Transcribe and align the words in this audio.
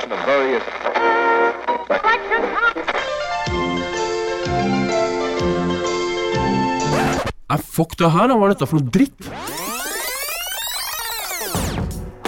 collection 0.00 0.12
of 0.12 0.24
various. 0.26 0.62
Nei, 7.50 7.58
fuck 7.58 7.96
det 7.98 8.10
her, 8.10 8.28
da. 8.30 8.36
Hva 8.38 8.46
er 8.46 8.54
dette 8.54 8.68
for 8.70 8.78
noe 8.78 8.92
dritt? 8.94 9.30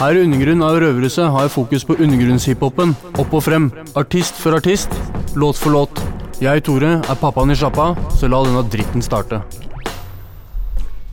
Her 0.02 0.18
i 0.18 0.24
Undergrunn 0.26 0.64
av 0.66 0.80
Røverhuset 0.82 1.28
har 1.30 1.46
jeg 1.46 1.54
fokus 1.54 1.86
på 1.86 1.94
undergrunnshiphopen. 1.94 2.96
Opp 3.22 3.36
og 3.38 3.44
frem. 3.46 3.70
Artist 3.94 4.40
for 4.42 4.58
artist. 4.58 4.90
Låt 5.38 5.60
for 5.60 5.70
låt. 5.76 6.02
Jeg, 6.42 6.64
Tore, 6.66 6.96
er 6.98 7.20
pappaen 7.20 7.54
i 7.54 7.58
sjappa, 7.58 7.92
så 8.18 8.26
la 8.26 8.42
denne 8.42 8.64
dritten 8.66 9.04
starte. 9.04 9.38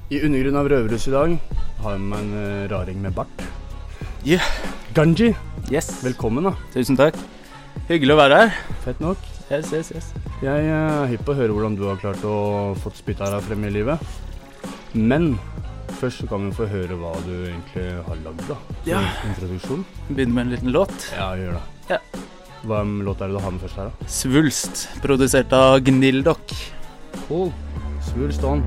I 0.10 0.24
Undergrunn 0.26 0.58
av 0.58 0.72
Røverhuset 0.74 1.14
i 1.14 1.18
dag 1.20 1.38
har 1.84 1.94
jeg 1.94 2.02
med 2.02 2.10
meg 2.10 2.26
en 2.26 2.34
eh, 2.42 2.68
raring 2.74 2.98
med 3.06 3.14
bart. 3.14 3.46
Yeah. 4.26 4.44
Ganji, 4.94 5.36
Yes. 5.72 6.02
velkommen, 6.04 6.44
da. 6.44 6.54
Tusen 6.74 6.98
takk. 6.98 7.16
Hyggelig 7.90 8.16
å 8.16 8.18
være 8.20 8.40
her. 8.40 8.54
Fett 8.84 9.00
nok. 9.02 9.18
Yes, 9.52 9.72
yes, 9.74 9.92
yes. 9.96 10.08
Jeg 10.42 10.66
er 10.70 11.08
hypp 11.10 11.24
på 11.26 11.34
å 11.34 11.38
høre 11.38 11.54
hvordan 11.54 11.76
du 11.78 11.84
har 11.88 11.98
klart 12.02 12.22
å 12.26 12.76
få 12.80 12.92
spytta 12.96 13.30
deg 13.34 13.42
frem 13.48 13.66
i 13.66 13.72
livet. 13.74 14.00
Men 14.94 15.38
først 16.00 16.24
så 16.24 16.30
kan 16.30 16.50
vi 16.50 16.56
få 16.58 16.68
høre 16.70 16.98
hva 16.98 17.14
du 17.26 17.34
egentlig 17.50 17.88
har 18.06 18.16
lagd, 18.26 18.44
da. 18.48 18.56
Som 18.56 18.86
Ja. 18.86 19.02
introduksjon. 19.30 19.86
Begynner 20.10 20.34
med 20.34 20.46
en 20.48 20.52
liten 20.56 20.72
låt. 20.72 21.12
Ja, 21.16 21.32
gjør 21.36 21.54
det. 21.54 21.62
Ja. 21.90 21.98
Hva 22.66 22.84
låt 22.84 23.22
er 23.22 23.28
det 23.28 23.38
du 23.38 23.40
har 23.44 23.52
med 23.52 23.62
først 23.62 23.76
her, 23.76 23.90
da? 23.90 24.06
Svulst, 24.08 24.88
produsert 25.02 25.54
av 25.54 25.80
Gnildok. 25.82 26.52
Cool. 27.28 27.52
Svulst 28.02 28.44
on. 28.44 28.62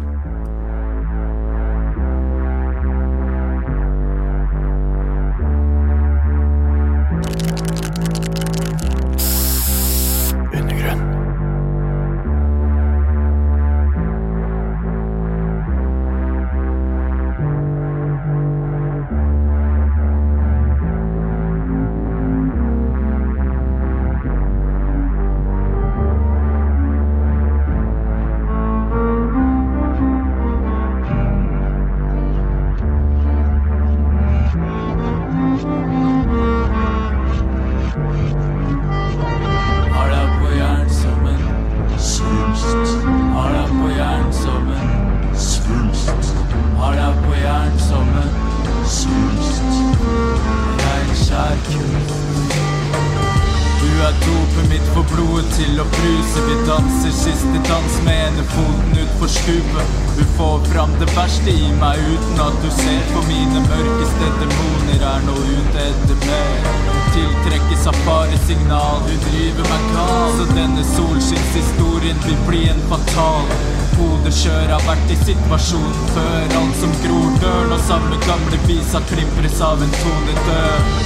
For 55.43 55.57
til 55.57 55.81
å 55.81 55.85
bruse. 55.91 56.43
Vi 56.47 56.57
danser 56.67 57.13
siste 57.15 57.61
dans 57.67 57.99
med 58.07 58.19
ene 58.27 58.45
foten 58.53 58.99
utfor 59.03 59.31
stupet. 59.31 59.95
Du 60.17 60.23
får 60.37 60.67
fram 60.71 60.93
det 61.01 61.09
verste 61.17 61.51
i 61.51 61.71
meg 61.81 62.01
uten 62.13 62.43
at 62.45 62.59
du 62.63 62.69
ser 62.77 63.03
på 63.13 63.23
mine 63.29 63.63
mørkeste 63.67 64.31
demoner. 64.41 65.05
Er 65.13 65.25
nå 65.27 65.37
ute 65.37 65.87
etter 65.87 66.21
mer. 66.27 66.69
Tiltrekkes 67.15 67.87
av 67.91 67.99
faresignal. 68.07 69.03
Hun 69.09 69.25
driver 69.29 69.71
meg 69.73 69.89
gal. 69.97 70.37
Så 70.39 70.49
denne 70.53 70.87
solskinnshistorien 70.93 72.23
vil 72.27 72.39
bli 72.49 72.63
en 72.73 72.85
fatal. 72.93 73.51
Hodekjør 73.99 74.73
har 74.77 74.87
vært 74.87 75.13
i 75.15 75.19
situasjonen 75.25 76.07
før. 76.15 76.57
Alt 76.61 76.79
som 76.83 76.95
gror 77.07 77.35
dør 77.43 77.69
når 77.73 77.85
samme 77.89 78.23
gamle 78.29 78.63
visa 78.69 79.03
klimpres 79.11 79.61
av 79.65 79.83
en 79.83 80.01
tone 80.03 80.39
død. 80.47 80.97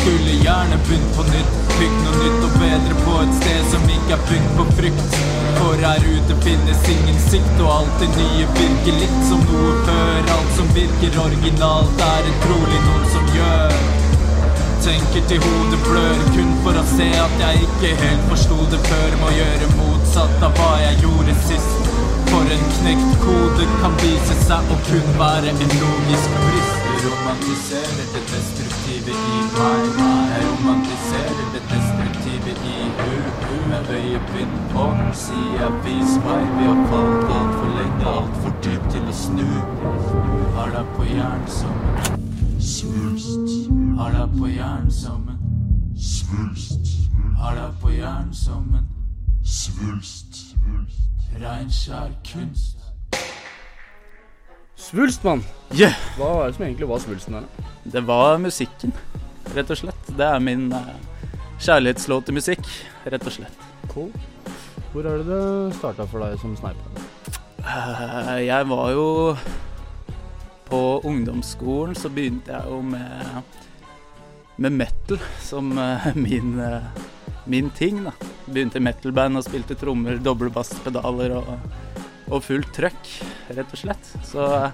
Skulle 0.00 0.42
gjerne 0.42 0.76
begynt 0.86 1.14
på 1.16 1.24
nytt 1.32 1.65
Bygd 1.76 1.96
noe 2.06 2.18
nytt 2.22 2.44
og 2.46 2.54
bedre 2.56 2.94
på 3.02 3.14
et 3.20 3.32
sted 3.36 3.66
som 3.68 3.82
ikke 3.92 4.14
er 4.16 4.22
bygd 4.30 4.52
på 4.56 4.64
frykt. 4.78 5.16
For 5.58 5.82
her 5.82 6.06
ute 6.08 6.36
finnes 6.44 6.86
ingen 6.92 7.18
sikt 7.26 7.60
Og 7.60 7.68
alt 7.72 7.98
det 8.00 8.08
nye 8.14 8.46
virker 8.56 8.96
litt 9.02 9.18
som 9.28 9.42
noe 9.50 9.74
før. 9.88 10.30
Alt 10.36 10.54
som 10.56 10.70
virker 10.76 11.18
originalt 11.20 12.00
er 12.06 12.24
det 12.24 12.32
trolig 12.46 12.80
noen 12.86 13.04
som 13.12 13.28
gjør. 13.34 13.76
Tenker 14.86 15.28
til 15.28 15.42
hodet 15.44 15.82
blør 15.84 16.24
Kun 16.36 16.56
for 16.64 16.80
å 16.80 16.86
se 16.94 17.10
at 17.26 17.36
jeg 17.42 17.66
ikke 17.68 17.92
helt 18.00 18.24
forsto 18.30 18.58
det 18.72 18.80
før. 18.88 19.18
Må 19.20 19.34
gjøre 19.36 19.72
motsatt 19.76 20.48
av 20.48 20.56
hva 20.56 20.72
jeg 20.80 21.02
gjorde 21.04 21.36
sist. 21.44 21.90
For 22.30 22.56
en 22.56 22.64
knekt 22.78 23.20
kode 23.26 23.68
kan 23.82 24.00
vise 24.00 24.38
seg 24.46 24.72
å 24.72 24.80
kun 24.88 25.12
være 25.20 25.52
en 25.52 25.76
logisk 25.82 26.40
brist. 26.40 26.92
Romantiserer 27.06 28.14
det 28.16 28.26
destruktive 29.06 29.36
i 29.36 29.42
meg 29.54 29.98
Jeg 30.30 30.46
romantiserer 30.50 31.46
det 31.54 31.62
destruktive 31.70 32.50
i 32.50 32.78
hu 32.98 33.68
Med 33.70 33.90
øyebryn 33.90 34.54
på 34.72 34.86
sier 35.14 35.60
jeg 35.60 35.72
vis 35.84 36.16
meg 36.24 36.46
Vi 36.58 36.64
har 36.64 36.80
falt 36.90 37.30
alt 37.36 37.54
for 37.58 37.70
lenge, 37.78 38.06
alt 38.06 38.36
for 38.42 38.52
dypt 38.64 38.90
til 38.90 39.06
å 39.06 39.14
snu. 39.14 39.46
Har 40.56 40.72
deg 40.74 40.92
på 40.96 41.06
hjernen 41.06 41.48
som 41.48 41.76
svulst 42.58 43.70
Har 43.98 44.16
deg 44.16 44.38
på 44.38 44.50
hjernen 44.50 44.90
som 44.90 45.30
svulst 45.96 46.92
Har 47.38 47.54
deg 47.60 47.78
på 47.82 47.94
hjernen 47.94 48.34
som 48.34 48.72
svulst 49.44 50.42
Reinskjær 51.36 52.10
kunst 52.24 52.75
Svulst, 54.86 55.24
mann. 55.26 55.40
Yeah! 55.74 55.96
Hva 56.14 56.28
er 56.44 56.52
det 56.52 56.54
som 56.54 56.64
egentlig 56.68 56.86
var 56.86 57.00
svulsten 57.02 57.34
her? 57.34 57.46
Det 57.90 58.02
var 58.06 58.36
musikken, 58.38 58.92
rett 59.56 59.70
og 59.74 59.80
slett. 59.80 60.10
Det 60.14 60.22
er 60.22 60.38
min 60.38 60.68
uh, 60.70 60.92
kjærlighetslåt 61.58 62.28
til 62.28 62.36
musikk, 62.36 62.68
rett 63.02 63.24
og 63.26 63.34
slett. 63.34 63.64
Cool. 63.90 64.12
Hvor 64.92 65.08
er 65.10 65.18
det 65.18 65.26
det 65.26 65.78
starta 65.80 66.06
for 66.06 66.22
deg 66.22 66.38
som 66.38 66.52
sniper? 66.60 67.00
Uh, 67.66 68.36
jeg 68.44 68.68
var 68.70 68.92
jo 68.94 69.08
På 70.68 71.00
ungdomsskolen 71.02 71.98
så 71.98 72.06
begynte 72.06 72.54
jeg 72.54 72.70
jo 72.70 72.78
med 72.86 73.42
med 74.62 74.72
metal 74.72 75.18
som 75.42 75.72
uh, 75.74 76.06
min, 76.28 76.54
min 77.50 77.72
ting, 77.74 78.04
da. 78.06 78.14
Begynte 78.46 78.78
i 78.78 78.86
metal-band 78.86 79.42
og 79.42 79.48
spilte 79.48 79.74
trommer, 79.74 80.22
doble 80.22 80.52
basspedaler 80.54 81.34
og, 81.40 81.50
og 82.30 82.46
fullt 82.46 82.70
trøkk, 82.78 83.10
rett 83.50 83.72
og 83.72 83.80
slett. 83.80 84.12
Så 84.26 84.44
eh, 84.56 84.70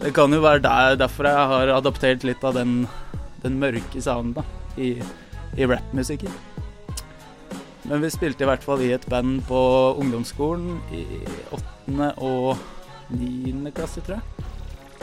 det 0.00 0.12
kan 0.16 0.32
jo 0.32 0.42
være 0.44 0.64
der, 0.64 0.98
derfor 1.00 1.28
jeg 1.28 1.48
har 1.52 1.72
adaptert 1.76 2.26
litt 2.28 2.44
av 2.44 2.56
den, 2.56 2.84
den 3.44 3.56
mørke 3.60 4.02
sounden 4.02 4.44
i, 4.76 4.96
i 5.56 5.68
rappmusikken. 5.68 6.32
Men 7.86 8.02
vi 8.02 8.10
spilte 8.10 8.44
i 8.44 8.48
hvert 8.48 8.64
fall 8.66 8.82
i 8.82 8.90
et 8.96 9.06
band 9.08 9.44
på 9.46 9.58
ungdomsskolen 10.02 10.80
i 10.92 11.04
åttende 11.54 12.10
og 12.18 12.56
niende 13.14 13.70
klasse, 13.74 14.02
tror 14.02 14.18
jeg. 14.18 14.46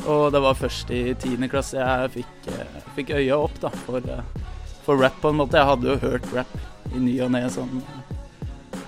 Og 0.04 0.26
det 0.36 0.42
var 0.44 0.58
først 0.60 0.92
i 0.92 1.02
tiende 1.22 1.48
klasse 1.52 1.80
jeg 1.80 2.12
fikk, 2.18 2.50
eh, 2.52 2.82
fikk 2.98 3.14
øya 3.16 3.38
opp 3.40 3.56
da, 3.64 3.72
for, 3.86 4.04
eh, 4.04 4.44
for 4.84 5.00
rap, 5.00 5.16
på 5.22 5.32
en 5.32 5.40
måte. 5.40 5.58
Jeg 5.58 5.70
hadde 5.70 5.94
jo 5.94 6.02
hørt 6.02 6.28
rap 6.36 6.58
i 6.92 7.00
ny 7.00 7.16
og 7.24 7.32
ne 7.32 7.46
sånn, 7.50 7.82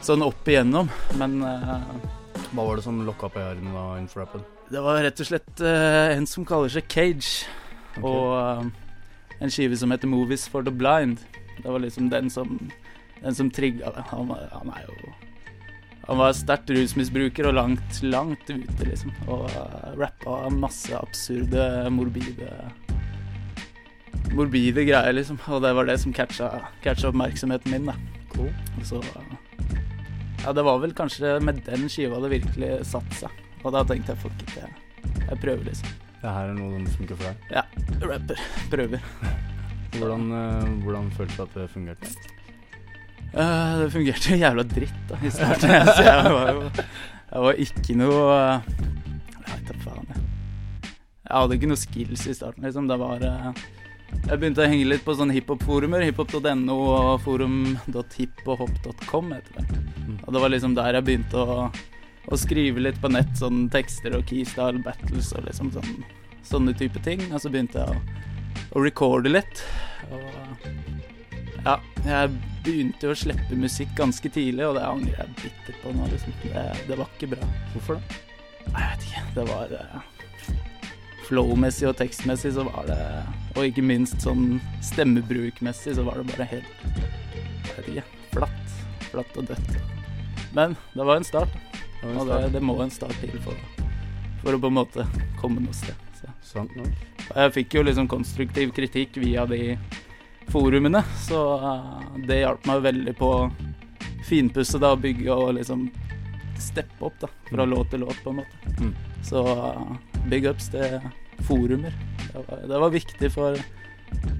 sånn 0.03 0.25
opp 0.25 0.51
igjennom, 0.51 0.91
men 1.17 1.39
Hva 2.55 2.63
var 2.69 2.79
det 2.79 2.85
som 2.87 3.03
lokka 3.05 3.29
på 3.33 3.41
øynene 3.43 3.75
da 3.75 3.87
innenfor 3.99 4.23
rappen? 4.23 4.45
det 4.71 4.81
var 4.81 5.03
rett 5.05 5.21
og 5.21 5.27
slett 5.29 5.61
uh, 5.61 6.15
en 6.15 6.25
som 6.29 6.45
kaller 6.47 6.71
seg 6.73 6.87
Cage, 6.89 7.45
okay. 7.97 8.01
og 8.01 8.31
uh, 8.33 9.37
en 9.43 9.53
skive 9.53 9.77
som 9.77 9.93
heter 9.93 10.09
Movies 10.09 10.47
for 10.49 10.65
the 10.65 10.73
Blind. 10.73 11.21
Det 11.59 11.69
var 11.69 11.83
liksom 11.83 12.09
den 12.09 12.31
som, 12.33 12.57
den 13.21 13.37
som 13.37 13.51
trigga 13.53 13.93
det. 13.95 14.07
Han, 14.11 14.33
han 14.51 14.73
er 14.73 14.89
jo 14.89 15.13
Han 16.05 16.19
var 16.19 16.35
sterkt 16.37 16.69
rusmisbruker 16.69 17.47
og 17.49 17.55
langt, 17.57 18.01
langt 18.03 18.49
ute, 18.49 18.85
liksom. 18.85 19.13
Og 19.25 19.47
uh, 19.49 19.93
rappa 19.97 20.49
masse 20.53 20.93
absurde, 20.97 21.89
morbide 21.89 22.51
Morbide 24.35 24.83
greier, 24.85 25.13
liksom. 25.13 25.39
Og 25.49 25.61
det 25.61 25.73
var 25.77 25.89
det 25.89 25.99
som 26.01 26.13
catcha, 26.13 26.49
catcha 26.83 27.09
oppmerksomheten 27.09 27.73
min, 27.73 27.89
da. 27.89 27.97
Cool. 28.33 28.53
Og 28.77 28.85
Så 28.85 29.01
Ja, 30.43 30.53
det 30.53 30.65
var 30.67 30.81
vel 30.83 30.93
kanskje 30.97 31.37
med 31.43 31.63
den 31.65 31.87
skiva 31.89 32.19
det 32.23 32.33
virkelig 32.35 32.71
satte 32.89 33.21
seg. 33.23 33.43
Og 33.63 33.73
da 33.73 33.81
tenkte 33.87 34.13
jeg 34.13 34.21
fuck 34.21 34.43
it, 34.43 34.55
jeg, 34.59 34.73
jeg 35.25 35.39
prøver, 35.41 35.63
liksom. 35.71 35.93
Det 36.21 36.33
her 36.33 36.51
er 36.51 36.55
noe 36.57 36.79
som 36.79 36.87
funker 36.99 37.19
for 37.19 37.29
deg. 37.29 37.49
Ja, 37.53 37.63
rapper. 38.05 38.47
Prøver. 38.71 39.09
Hvordan, 39.95 40.23
eh, 40.35 40.71
hvordan 40.83 41.05
føltes 41.15 41.37
det 41.37 41.43
at 41.45 41.53
det 41.55 41.69
fungerte? 41.71 42.09
Uh, 43.35 43.81
det 43.81 43.91
fungerte 43.93 44.37
jævla 44.39 44.63
dritt 44.67 44.97
da 45.09 45.19
i 45.23 45.31
starten. 45.31 45.71
Så 45.95 46.03
jeg 46.03 46.33
var 46.33 46.51
jo 46.51 46.65
Jeg 46.75 47.43
var 47.45 47.61
ikke 47.65 47.95
noe 47.99 48.19
eh, 48.35 48.67
Jeg 49.31 49.45
veit 49.49 49.69
da 49.69 49.77
faen, 49.83 50.11
jeg. 50.11 50.25
Jeg 51.25 51.33
hadde 51.35 51.57
ikke 51.57 51.69
noe 51.71 51.81
skills 51.81 52.27
i 52.27 52.35
starten, 52.37 52.67
liksom. 52.67 52.87
Det 52.91 52.97
var 53.01 53.23
eh, 53.27 53.63
Jeg 54.25 54.39
begynte 54.41 54.63
å 54.63 54.69
henge 54.69 54.87
litt 54.89 55.03
på 55.05 55.13
sånne 55.17 55.35
hiphop-forumer. 55.35 56.01
Hiphop.no 56.07 56.77
og 56.89 57.21
forum.hippohop.com 57.25 59.25
heter 59.35 59.53
det. 59.59 59.65
Og 60.25 60.29
det 60.33 60.39
var 60.41 60.49
liksom 60.53 60.73
der 60.77 60.93
jeg 60.97 61.07
begynte 61.07 61.37
å, 61.37 61.41
å 61.69 62.35
skrive 62.39 62.79
litt 62.81 62.99
på 63.01 63.07
nett, 63.13 63.33
sånn 63.37 63.59
tekster 63.73 64.11
og 64.17 64.27
keystyle 64.29 64.79
battles 64.85 65.27
og 65.37 65.41
liksom 65.49 65.67
sånn, 65.75 65.93
sånne 66.47 66.71
type 66.79 66.99
ting. 67.05 67.21
Og 67.31 67.39
så 67.43 67.47
begynte 67.53 67.77
jeg 67.83 67.89
å, 67.93 67.95
å 68.73 68.75
recorde 68.85 69.29
litt. 69.35 69.55
Og 70.09 70.25
ja, 71.65 71.75
jeg 72.05 72.29
begynte 72.65 73.07
jo 73.07 73.11
å 73.13 73.17
slippe 73.17 73.55
musikk 73.57 73.89
ganske 73.97 74.29
tidlig, 74.29 74.65
og 74.67 74.75
det 74.77 74.83
angrer 74.85 75.17
jeg 75.21 75.29
bittert 75.43 75.79
på 75.81 75.87
nå, 75.95 76.03
liksom. 76.11 76.31
Det, 76.43 76.63
det 76.89 76.95
var 76.99 77.07
ikke 77.13 77.31
bra. 77.35 77.45
Hvorfor 77.73 77.93
det? 77.97 78.03
Nei, 78.73 78.81
Jeg 78.81 78.89
vet 78.91 79.03
ikke. 79.07 79.21
Det 79.35 79.45
var 79.49 79.67
eh, 79.79 79.95
Flow-messig 81.25 81.87
og 81.89 81.95
tekstmessig 81.99 82.51
så 82.55 82.63
var 82.67 82.85
det 82.89 82.97
Og 83.55 83.65
ikke 83.69 83.81
minst 83.85 84.21
sånn 84.21 84.59
stemmebrukmessig 84.85 85.95
så 85.97 86.03
var 86.05 86.19
det 86.21 86.27
bare 86.33 86.47
helt 86.51 86.85
Jeg 86.85 87.75
vet 87.77 87.87
ikke. 87.95 88.03
Flatt. 88.35 88.75
Flatt 89.11 89.37
og 89.39 89.47
dødt. 89.49 89.75
Men 90.55 90.75
det 90.93 91.05
var 91.07 91.17
en 91.19 91.27
start. 91.27 91.51
Det 92.01 92.03
var 92.03 92.11
en 92.11 92.17
Og 92.21 92.27
det, 92.27 92.39
start. 92.39 92.51
det 92.53 92.61
må 92.63 92.75
en 92.83 92.91
start 92.93 93.15
til 93.21 93.35
for, 93.43 93.57
for 94.43 94.55
å 94.55 94.59
på 94.61 94.69
en 94.71 94.77
måte 94.77 95.05
komme 95.41 95.63
noe 95.63 95.73
sted. 95.75 95.95
Så. 96.19 96.31
Sant 96.53 96.75
nok. 96.77 97.05
Jeg 97.31 97.53
fikk 97.55 97.77
jo 97.79 97.83
liksom 97.87 98.07
konstruktiv 98.11 98.71
kritikk 98.75 99.17
via 99.23 99.45
de 99.49 99.77
forumene, 100.53 101.01
så 101.25 101.39
eh, 101.57 102.19
det 102.29 102.41
hjalp 102.43 102.67
meg 102.69 102.83
veldig 102.85 103.15
på 103.17 103.29
å 103.33 103.39
finpusse 104.27 104.77
da, 104.81 104.91
bygge 104.95 105.33
og 105.33 105.55
liksom 105.57 105.87
steppe 106.61 107.07
opp 107.09 107.17
da, 107.23 107.27
fra 107.49 107.65
Mm. 107.65 107.69
låt 107.73 107.89
til 107.91 107.99
låt, 108.05 108.19
på 108.23 108.29
en 108.29 108.39
måte. 108.43 108.75
Mm. 108.79 108.93
Så 109.25 109.41
big 110.29 110.45
ups 110.49 110.69
til 110.73 110.99
forumer. 111.47 111.93
Det 112.29 112.43
var, 112.47 112.61
det 112.69 112.79
var 112.83 112.93
viktig 112.93 113.29
for, 113.33 113.57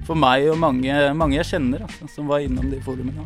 for 0.06 0.18
meg 0.18 0.46
og 0.52 0.58
mange, 0.62 0.94
mange 1.18 1.38
jeg 1.40 1.48
kjenner 1.54 1.82
altså, 1.88 2.08
som 2.12 2.28
var 2.30 2.44
innom 2.46 2.70
de 2.70 2.78
forumene. 2.84 3.24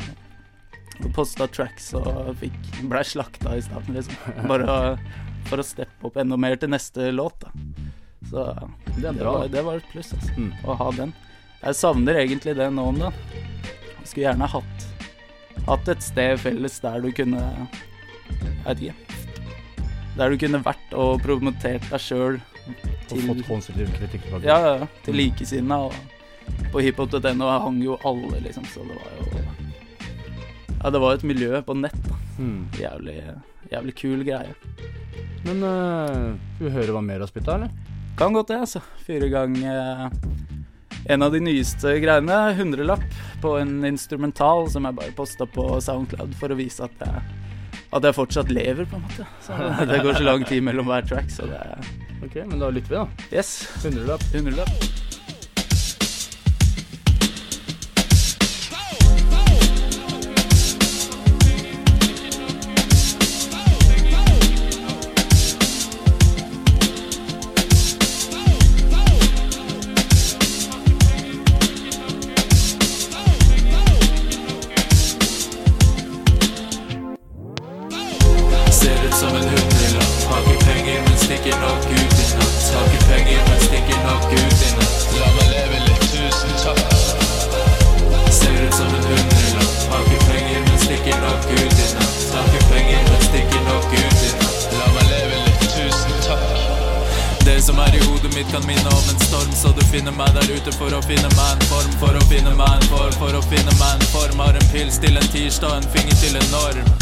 Og 1.01 1.09
posta 1.15 1.47
tracks 1.49 1.91
og 1.97 2.33
fikk, 2.41 2.57
ble 2.89 3.01
slakta 3.07 3.55
i 3.57 3.63
starten, 3.65 3.95
liksom. 3.97 4.45
Bare 4.49 4.75
for 5.49 5.61
å 5.61 5.65
steppe 5.65 6.05
opp 6.09 6.17
enda 6.21 6.37
mer 6.37 6.57
til 6.61 6.69
neste 6.73 7.09
låt, 7.15 7.41
da. 7.41 7.53
Så 8.29 8.43
Det 8.99 9.13
det 9.17 9.25
var, 9.25 9.47
det 9.49 9.63
var 9.65 9.79
et 9.81 9.87
pluss, 9.91 10.11
altså, 10.13 10.33
Mm. 10.37 10.51
å 10.65 10.75
ha 10.77 10.91
den. 10.97 11.13
Jeg 11.63 11.75
savner 11.75 12.15
egentlig 12.21 12.55
det 12.57 12.69
nå 12.73 12.85
om 12.89 12.99
dagen. 13.01 13.13
Skulle 14.03 14.27
gjerne 14.27 14.47
hatt, 14.49 14.85
hatt 15.67 15.89
et 15.93 16.01
sted 16.05 16.37
felles 16.41 16.79
der 16.81 17.01
du 17.01 17.11
kunne 17.11 17.41
Jeg 18.41 18.65
vet 18.65 18.81
ikke. 18.81 19.10
Der 20.17 20.31
du 20.31 20.39
kunne 20.39 20.59
vært 20.63 20.95
og 20.97 21.21
promotert 21.23 21.85
deg 21.87 22.01
sjøl 22.03 22.39
Og 22.39 23.21
fått 23.27 23.45
konstruktiv 23.47 23.91
kritikk 23.95 24.25
fra 24.29 24.41
ja, 24.43 24.57
ja, 24.59 24.73
ja, 24.81 24.89
til 25.05 25.17
likesinnede. 25.17 25.91
Og 25.91 26.71
på 26.73 26.83
hiphop.no 26.83 27.51
hang 27.63 27.79
jo 27.83 27.97
alle, 28.07 28.41
liksom, 28.43 28.65
så 28.71 28.83
det 28.87 28.97
var 28.97 29.15
jo 29.19 29.45
Ja, 30.81 30.89
det 30.89 31.01
var 31.03 31.15
et 31.15 31.23
miljø 31.27 31.61
på 31.61 31.75
nett. 31.77 31.97
da. 32.07 32.17
Mm. 32.39 32.61
Jævlig, 32.79 33.17
jævlig 33.71 33.95
kul 33.95 34.23
greie. 34.25 34.55
Men 35.45 35.63
uh, 35.65 36.37
skal 36.55 36.67
vi 36.67 36.73
høre 36.73 36.95
hva 36.95 37.01
mer 37.05 37.21
har 37.21 37.29
spytta, 37.29 37.57
eller? 37.59 37.91
Kan 38.17 38.33
godt 38.33 38.51
det, 38.51 38.59
altså. 38.65 38.81
Fyre 39.05 39.29
i 39.29 39.33
gang 39.33 39.55
eh, 39.57 40.07
en 41.13 41.25
av 41.25 41.33
de 41.33 41.39
nyeste 41.41 41.95
greiene. 42.03 42.39
Hundrelapp 42.57 43.05
på 43.41 43.55
en 43.57 43.79
instrumental 43.87 44.67
som 44.69 44.85
jeg 44.85 44.97
bare 44.99 45.15
posta 45.17 45.47
på 45.49 45.67
Soundcloud 45.81 46.35
for 46.37 46.53
å 46.53 46.59
vise 46.59 46.85
at 46.85 47.05
jeg, 47.05 47.23
at 47.91 48.07
jeg 48.07 48.15
fortsatt 48.15 48.51
lever, 48.53 48.87
på 48.87 48.99
en 48.99 49.05
måte. 49.07 49.27
Så 49.43 49.57
det 49.91 50.01
går 50.05 50.19
så 50.21 50.27
lang 50.27 50.47
tid 50.47 50.63
mellom 50.63 50.87
hver 50.91 51.07
track, 51.07 51.31
så 51.33 51.49
det 51.49 51.59
er 51.59 51.91
Ok, 52.21 52.35
men 52.45 52.59
da 52.61 52.69
lytter 52.69 52.93
vi, 52.93 52.99
da. 53.01 53.29
Yes. 53.33 53.55
Hundrelapp. 53.81 54.27
Hundrelapp. 54.35 55.00
Finner 99.91 100.13
meg 100.15 100.31
der 100.35 100.47
ute 100.55 100.71
for 100.77 100.93
å 100.95 101.01
finne 101.03 101.29
meg 101.35 101.55
en 101.55 101.65
form 101.67 101.95
For 101.99 102.15
å 102.15 102.21
finne 102.31 102.53
meg 102.55 102.77
en 102.77 102.85
form, 102.91 103.15
for 103.19 103.35
å 103.35 103.41
finne 103.51 103.73
meg 103.79 103.97
en 103.97 104.05
form. 104.13 104.43
Har 104.43 104.59
en 104.59 104.69
pils 104.71 104.99
til 105.03 105.19
en 105.19 105.27
tirsdag, 105.33 105.75
en 105.77 105.89
finger 105.95 106.15
til 106.21 106.37
en 106.39 106.47
norm. 106.53 106.93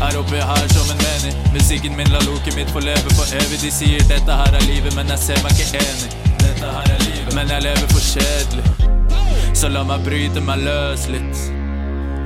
Er 0.00 0.16
oppe 0.16 0.40
her 0.40 0.66
som 0.72 0.88
en 0.88 1.00
menig 1.02 1.34
Musikken 1.52 1.92
min 1.96 2.08
lar 2.08 2.24
loket 2.24 2.56
mitt 2.56 2.72
få 2.74 2.82
leve 2.82 3.14
for 3.14 3.36
evig. 3.42 3.60
De 3.62 3.70
sier 3.74 4.02
dette 4.10 4.40
her 4.42 4.58
er 4.58 4.66
livet, 4.66 4.96
men 4.96 5.12
jeg 5.14 5.26
ser 5.28 5.44
meg 5.46 5.62
ikke 5.66 5.84
enig. 5.84 6.10
Dette 6.40 6.74
her 6.74 6.92
er 6.96 7.06
livet 7.06 7.34
Men 7.36 7.54
jeg 7.54 7.68
lever 7.68 7.94
for 7.94 8.10
kjedelig. 8.10 9.54
Så 9.54 9.70
la 9.70 9.86
meg 9.86 10.04
bryte 10.06 10.42
meg 10.42 10.64
løs 10.66 11.08
litt 11.12 11.59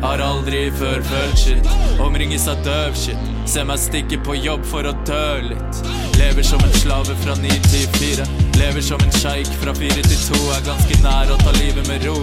Har 0.04 0.20
aldri 0.20 0.66
før 0.76 1.00
følt 1.08 1.38
shit. 1.40 1.68
Omringes 2.04 2.44
av 2.52 2.58
døv 2.66 2.92
shit. 2.98 3.30
Se 3.48 3.62
meg 3.64 3.80
stikke 3.80 4.18
på 4.26 4.36
jobb 4.36 4.66
for 4.68 4.84
å 4.84 4.92
dø 5.08 5.28
litt. 5.46 5.78
Lever 6.18 6.44
som 6.44 6.60
en 6.64 6.74
slave 6.76 7.16
fra 7.24 7.34
9 7.40 7.54
til 7.66 7.86
4 7.96 8.26
Lever 8.60 8.84
som 8.84 9.00
en 9.02 9.10
sjeik 9.16 9.48
fra 9.58 9.72
4 9.74 10.04
til 10.06 10.20
2 10.28 10.38
Er 10.54 10.62
ganske 10.68 10.98
nær 11.02 11.32
å 11.34 11.38
ta 11.40 11.54
livet 11.56 11.88
med 11.88 12.04
ro. 12.06 12.14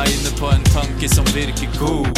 Er 0.00 0.10
inne 0.16 0.32
på 0.40 0.50
en 0.50 0.64
tanke 0.72 1.12
som 1.12 1.28
virker 1.36 1.70
god. 1.76 2.10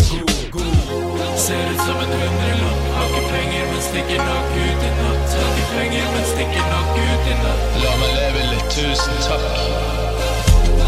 Ser 1.39 1.67
ut 1.67 1.83
som 1.83 1.99
en 1.99 2.15
hundrelapp. 2.15 2.91
Har 2.97 3.11
ikke 3.11 3.25
penger, 3.35 3.71
men 3.73 3.87
stikker 3.91 4.23
nok 4.23 4.57
ut 4.57 4.87
i 4.89 4.93
natt. 5.03 5.39
Har 5.39 5.55
ikke 5.55 5.71
penger, 5.77 6.13
men 6.15 6.29
stikker 6.35 6.69
nok 6.75 7.01
ut 7.03 7.33
i 7.35 7.41
natt. 7.45 7.81
La 7.85 7.97
meg 8.03 8.21
leve 8.21 8.53
litt, 8.53 8.69
tusen 8.79 9.27
takk 9.27 10.08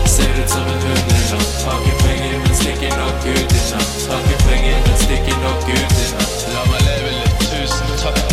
Ser 0.07 0.43
ut 0.43 0.51
som 0.51 0.63
en 0.63 0.81
hundrelapp 0.87 1.65
Har 1.67 1.81
ikke 1.81 1.97
penger, 2.05 2.39
men 2.39 2.55
stikker 2.63 2.97
nok 2.97 3.27
ut 3.27 3.53
i 3.53 3.63
natt 3.73 3.97
Har 4.11 4.21
ikke 4.25 4.43
penger, 4.49 4.83
men 4.87 5.01
stikker 5.05 5.41
nok 5.47 5.69
ut 5.75 5.99
i 6.05 6.11
natt 6.17 6.45
La 6.55 6.67
meg 6.73 6.87
leve 6.89 7.17
litt, 7.19 7.49
tusen 7.51 7.97
takk 8.05 8.31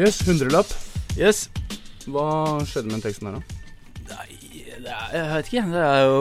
Yes, 0.00 0.22
hundrelapp. 0.24 0.70
Yes. 1.18 1.50
Hva 2.08 2.62
skjedde 2.64 2.86
med 2.88 2.94
den 2.94 3.02
teksten 3.04 3.26
her, 3.28 3.34
da? 3.36 3.58
Nei, 4.08 4.62
det 4.80 4.94
er, 4.94 5.08
jeg 5.12 5.26
vet 5.28 5.50
ikke. 5.50 5.64
Det 5.74 5.82
er 5.84 6.04
jo 6.06 6.20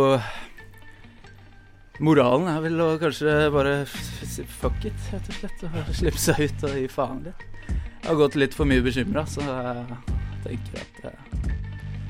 Moralen 1.99 2.47
er 2.47 2.61
vel 2.63 2.79
å 2.79 2.89
kanskje 2.99 3.31
bare 3.51 3.73
fuck 3.85 4.85
it, 4.87 5.07
rett 5.11 5.25
og 5.27 5.35
slett. 5.35 5.63
Og 5.67 5.93
slippe 5.99 6.21
seg 6.21 6.45
ut 6.45 6.67
og 6.69 6.77
gi 6.79 6.87
faen 6.91 7.23
litt. 7.27 7.47
Jeg 7.69 8.07
har 8.07 8.19
gått 8.21 8.37
litt 8.39 8.55
for 8.55 8.69
mye 8.69 8.83
bekymra, 8.83 9.25
så 9.27 9.43
jeg 9.43 9.97
tenker 10.45 10.79
at 10.79 11.01
det, 11.03 11.15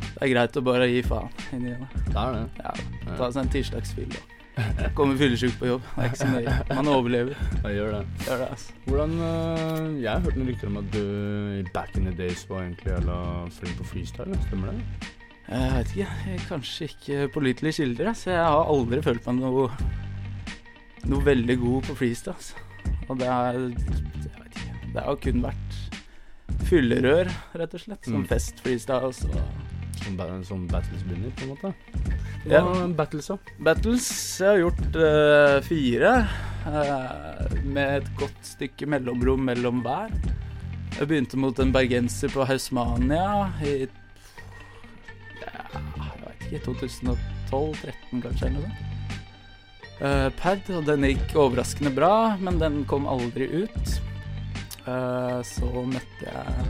det 0.03 0.19
er 0.27 0.33
greit 0.35 0.59
å 0.59 0.65
bare 0.65 0.89
gi 0.91 1.01
faen 1.07 1.31
inni 1.57 1.73
det. 1.73 1.89
Det 2.05 2.19
er 2.21 2.37
det. 2.37 2.43
Ja, 2.61 2.75
ta 3.17 3.31
seg 3.31 3.41
en 3.41 3.55
tirsdagsfyll 3.55 4.19
og 4.59 4.89
komme 4.93 5.15
fyllesyk 5.17 5.55
på 5.59 5.69
jobb. 5.69 5.85
Det 5.95 6.03
er 6.03 6.09
ikke 6.09 6.19
så 6.19 6.29
nøye. 6.33 6.55
Man 6.75 6.91
overlever. 6.91 7.43
Jeg 7.63 7.77
gjør 7.79 7.93
det. 7.95 8.01
Gjør 8.27 8.41
det, 8.43 8.49
altså. 8.53 8.73
Hvordan 8.85 9.13
øh, 9.19 10.01
Jeg 10.03 10.11
har 10.11 10.25
hørt 10.25 10.37
noen 10.39 10.51
rykter 10.51 10.69
om 10.69 10.81
at 10.81 10.91
du 10.93 11.71
back 11.73 11.95
in 11.97 12.05
the 12.09 12.13
days 12.17 12.43
var 12.49 12.65
egentlig 12.65 12.91
jævla 12.91 13.21
flink 13.55 13.79
på 13.79 13.87
freestyle. 13.93 14.41
Stemmer 14.47 14.75
det? 14.75 15.15
Jeg 15.49 15.71
vet 15.73 15.87
ikke. 15.95 16.07
jeg- 16.27 16.39
Kanskje 16.49 16.87
ikke 16.89 17.27
pålitelige 17.33 17.73
kilder. 17.81 18.13
Så 18.13 18.29
jeg 18.31 18.43
har 18.43 18.65
aldri 18.69 19.01
følt 19.01 19.25
meg 19.25 19.35
noe 19.41 19.69
Noe 21.05 21.21
veldig 21.23 21.55
god 21.61 21.83
på 21.83 21.95
freestyle. 21.95 22.35
Altså. 22.35 22.55
Og 23.09 23.17
det 23.19 23.27
er 23.27 23.53
Jeg 23.53 23.69
veit 24.37 24.55
ikke. 24.55 24.93
Det 24.93 25.03
har 25.03 25.15
kun 25.15 25.41
vært 25.41 25.77
fyllerør, 26.69 27.29
rett 27.55 27.73
og 27.73 27.79
slett. 27.79 28.03
Som 28.05 28.13
Mm. 28.23 28.27
fest 28.27 28.59
freestyle. 28.63 29.03
og 29.03 29.13
Som, 29.15 30.15
ba 30.17 30.43
som 30.43 30.67
battles 30.67 31.03
begynner, 31.03 31.31
på 31.35 31.43
en 31.43 31.49
måte? 31.49 31.73
Ja. 32.45 32.61
Hva 32.61 32.95
battles, 32.95 33.27
da? 33.27 33.37
battles. 33.63 34.39
Jeg 34.39 34.47
har 34.47 34.57
gjort 34.57 34.95
uh, 34.95 35.61
fire. 35.61 36.27
Uh, 36.65 37.65
med 37.65 38.03
et 38.03 38.15
godt 38.17 38.39
stykke 38.43 38.85
mellomrom 38.87 39.39
mellom 39.39 39.81
hver. 39.81 40.09
Jeg 40.99 41.07
begynte 41.07 41.37
mot 41.37 41.57
en 41.59 41.71
bergenser 41.73 42.29
på 42.29 42.45
Hausmania 42.45 43.51
i 43.63 43.87
ikke, 46.49 46.63
2012-2013 46.67 48.23
kanskje, 48.25 48.49
eller 48.49 48.57
noe 48.57 48.67
sånt. 48.67 48.85
eh, 50.01 50.27
pad, 50.39 50.69
og 50.75 50.85
den 50.87 51.07
gikk 51.09 51.35
overraskende 51.39 51.93
bra, 51.95 52.35
men 52.41 52.59
den 52.61 52.83
kom 52.89 53.07
aldri 53.09 53.49
ut. 53.63 53.97
Uh, 54.89 55.43
så 55.45 55.67
møtte 55.85 56.25
jeg 56.25 56.69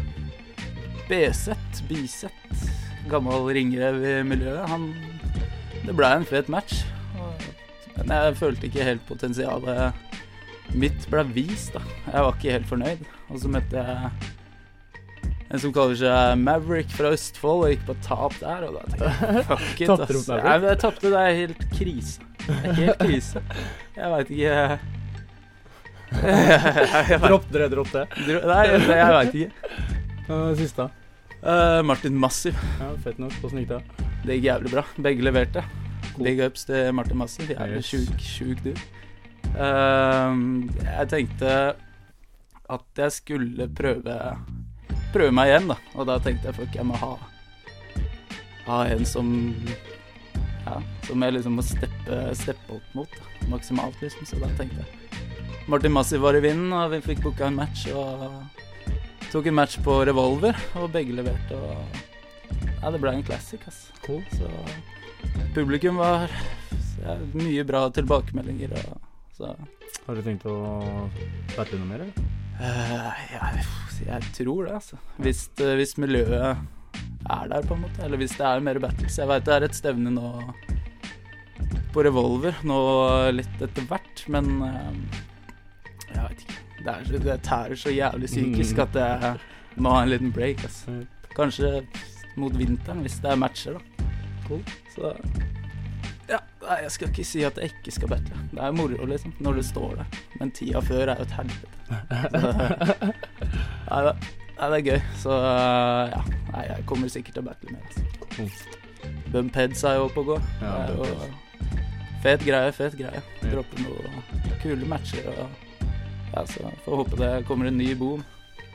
BZ, 1.07 1.53
Biset, 1.87 2.63
gammel 3.07 3.47
ringrev 3.55 4.01
i 4.03 4.15
miljøet. 4.27 4.65
Han 4.67 4.89
Det 5.85 5.95
blei 5.95 6.11
en 6.17 6.27
fet 6.27 6.49
match. 6.51 6.83
Men 7.95 8.11
jeg 8.15 8.35
følte 8.39 8.67
ikke 8.67 8.85
helt 8.85 9.05
potensialet 9.07 10.75
mitt 10.77 11.07
ble 11.09 11.23
vist, 11.33 11.73
da. 11.73 11.81
Jeg 12.05 12.25
var 12.25 12.35
ikke 12.35 12.53
helt 12.57 12.69
fornøyd. 12.69 13.07
Og 13.29 13.41
så 13.41 13.51
møtte 13.51 13.81
jeg 13.81 14.11
en 15.49 15.61
som 15.61 15.73
kaller 15.73 15.97
seg 15.97 16.37
Maverick 16.43 16.91
fra 16.93 17.13
Østfold, 17.15 17.63
og 17.65 17.71
gikk 17.73 17.87
på 17.87 17.95
tap 18.05 18.35
der, 18.41 18.67
og 18.67 18.77
da 18.77 18.81
tenkte 18.85 19.09
jeg 19.09 19.43
fuck 19.49 19.81
it, 19.81 19.89
ass. 19.95 20.29
Nei, 20.29 20.55
men 20.59 20.67
jeg 20.69 20.81
tapte, 20.83 21.09
det 21.09 21.23
er 21.25 21.37
helt 21.39 21.63
krise. 21.73 22.27
Det 22.45 22.57
er 22.59 22.79
helt 22.83 23.01
krise. 23.01 23.43
Jeg 23.97 24.13
veit 24.13 24.31
ikke 24.37 24.79
Dropp 27.27 27.49
dere, 27.53 27.67
dropp 27.69 27.91
det. 27.93 28.05
Nei, 28.25 28.61
jeg, 28.65 28.85
jeg 28.89 29.11
veit 29.13 29.35
ikke. 29.43 29.51
Siste. 30.57 30.87
Uh, 31.39 31.79
Martin 31.85 32.17
Massiv. 32.19 32.57
Ja, 32.81 32.89
fett 33.03 33.19
nok. 33.21 33.35
Åssen 33.45 33.61
gikk 33.61 33.69
det? 33.71 34.05
Det 34.25 34.37
gikk 34.39 34.47
jævlig 34.49 34.71
bra. 34.73 34.83
Begge 35.05 35.23
leverte. 35.27 35.63
Cool. 36.15 36.25
Big 36.25 36.41
ups 36.43 36.65
til 36.67 36.89
Martin 36.97 37.21
Massiv. 37.21 37.51
Jævlig 37.53 37.79
Yes. 37.79 37.91
sjuk, 37.93 38.25
sjuk 38.25 38.63
du. 38.65 38.73
Uh, 39.53 40.33
jeg 40.83 41.07
tenkte 41.13 41.53
at 42.69 43.01
jeg 43.01 43.15
skulle 43.15 43.69
prøve 43.73 44.17
Prøve 45.13 45.33
meg 45.33 45.49
igjen, 45.49 45.69
da. 45.71 45.77
Og 45.97 46.05
da 46.09 46.19
tenkte 46.21 46.49
jeg 46.49 46.57
fuck, 46.59 46.75
jeg 46.75 46.85
må 46.85 46.97
ha 47.01 47.15
Ha 48.67 48.83
en 48.93 49.05
som 49.09 49.29
Ja, 50.67 50.75
som 51.07 51.23
jeg 51.25 51.33
liksom 51.33 51.55
må 51.57 51.65
steppe, 51.65 52.19
steppe 52.37 52.75
opp 52.77 52.95
mot. 52.97 53.15
Da. 53.17 53.47
Maksimalt, 53.49 53.97
liksom. 54.03 54.27
Så 54.29 54.41
da 54.41 54.51
tenkte 54.59 54.83
jeg 54.83 54.99
Martin 55.69 55.93
Massiv 55.93 56.21
var 56.21 56.33
i 56.33 56.41
vinden, 56.41 56.71
og 56.73 56.89
vi 56.95 57.01
fikk 57.11 57.23
booka 57.27 57.45
en 57.45 57.57
match. 57.57 57.85
Og 57.93 58.23
tok 59.29 59.49
en 59.49 59.57
match 59.59 59.77
på 59.85 59.99
revolver, 60.09 60.57
og 60.81 60.89
begge 60.93 61.13
leverte. 61.13 61.57
Og 61.57 61.99
ja, 62.81 62.89
det 62.89 63.01
ble 63.01 63.13
en 63.13 63.25
classic, 63.25 63.61
ass. 63.69 63.83
Cool. 64.05 64.23
Så 64.33 64.49
publikum 65.53 66.01
var 66.01 66.25
ja, 67.03 67.19
mye 67.37 67.65
bra 67.69 67.85
tilbakemeldinger. 67.93 68.73
Og, 68.81 69.05
så 69.37 69.53
Har 70.07 70.17
du 70.17 70.25
tenkt 70.25 70.49
å 70.49 70.57
battle 71.53 71.81
noe 71.83 71.89
mer, 71.91 72.07
eller? 72.07 72.38
Eh, 72.59 73.23
jeg, 73.33 73.65
jeg 74.07 74.21
tror 74.37 74.65
det, 74.67 74.73
altså. 74.79 74.97
Hvis, 75.17 75.45
eh, 75.61 75.75
hvis 75.79 75.97
miljøet 75.97 76.33
er 77.29 77.47
der, 77.51 77.61
på 77.67 77.73
en 77.75 77.81
måte. 77.85 78.03
Eller 78.05 78.17
hvis 78.21 78.35
det 78.37 78.45
er 78.47 78.59
mer 78.65 78.79
battles. 78.79 79.17
Jeg 79.19 79.27
veit 79.29 79.45
det 79.45 79.53
er 79.57 79.67
et 79.69 79.75
stevne 79.77 80.11
nå 80.15 80.31
på 81.93 82.03
revolver 82.05 82.53
nå 82.69 82.75
litt 83.33 83.61
etter 83.65 83.85
hvert, 83.89 84.23
men 84.31 84.49
eh, 84.61 84.91
jeg 86.13 86.23
veit 86.23 86.43
ikke. 86.45 86.59
Det, 86.79 86.91
er, 86.93 87.03
så- 87.09 87.23
det 87.25 87.37
tærer 87.43 87.75
så 87.75 87.91
jævlig 87.91 88.29
psykisk 88.31 88.77
Mm. 88.77 88.83
at 88.85 88.95
jeg 88.95 89.39
må 89.83 89.89
ha 89.95 90.03
en 90.03 90.09
liten 90.13 90.31
break. 90.31 90.63
Altså. 90.63 91.05
Kanskje 91.35 91.85
mot 92.39 92.53
vinteren, 92.55 93.01
hvis 93.03 93.19
det 93.23 93.31
er 93.31 93.35
matcher, 93.35 93.73
da. 93.73 94.05
Cool. 94.47 94.63
Så 94.95 95.11
Ja, 96.29 96.37
nei, 96.61 96.75
jeg 96.83 96.91
skal 96.93 97.09
ikke 97.09 97.23
si 97.25 97.41
at 97.47 97.57
jeg 97.57 97.71
ikke 97.73 97.91
skal 97.95 98.11
battle. 98.11 98.41
Det 98.51 98.61
er 98.61 98.75
moro, 98.77 99.05
liksom, 99.09 99.33
når 99.39 99.53
du 99.59 99.63
står 99.65 99.95
der. 100.01 100.19
Men 100.39 100.51
tida 100.53 100.81
før 100.85 101.13
er 101.13 101.15
jo 101.17 101.25
et 101.25 101.37
helvete. 101.39 101.67
Nei, 103.89 104.01
det, 104.05 104.13
nei, 104.59 104.67
det 104.69 104.77
er 104.77 104.83
gøy. 104.85 104.99
Så 105.23 105.37
ja. 106.13 106.21
Nei, 106.53 106.65
jeg 106.69 106.85
kommer 106.89 107.09
sikkert 107.13 107.39
til 107.39 107.43
å 107.43 107.49
battle 107.49 107.73
mer. 107.73 107.81
Altså. 107.89 108.01
Cool. 108.35 108.51
Bumpheads 109.33 109.83
er 109.83 109.97
jo 109.97 110.05
oppe 110.09 110.21
og 110.23 110.33
går. 110.33 110.45
Ja, 110.61 110.75
det 110.89 110.93
er 110.93 110.95
jo 110.99 111.31
fet 112.23 112.45
greie, 112.45 112.71
fet 112.75 112.97
greie. 112.99 113.23
Droppe 113.45 113.81
noen 113.85 114.23
kule 114.61 114.89
matcher 114.89 115.25
og 115.33 115.47
Ja, 116.29 116.43
så 116.45 116.69
får 116.85 116.99
håpe 116.99 117.17
det 117.17 117.29
kommer 117.47 117.65
en 117.71 117.77
ny 117.79 117.87
boom 117.97 118.19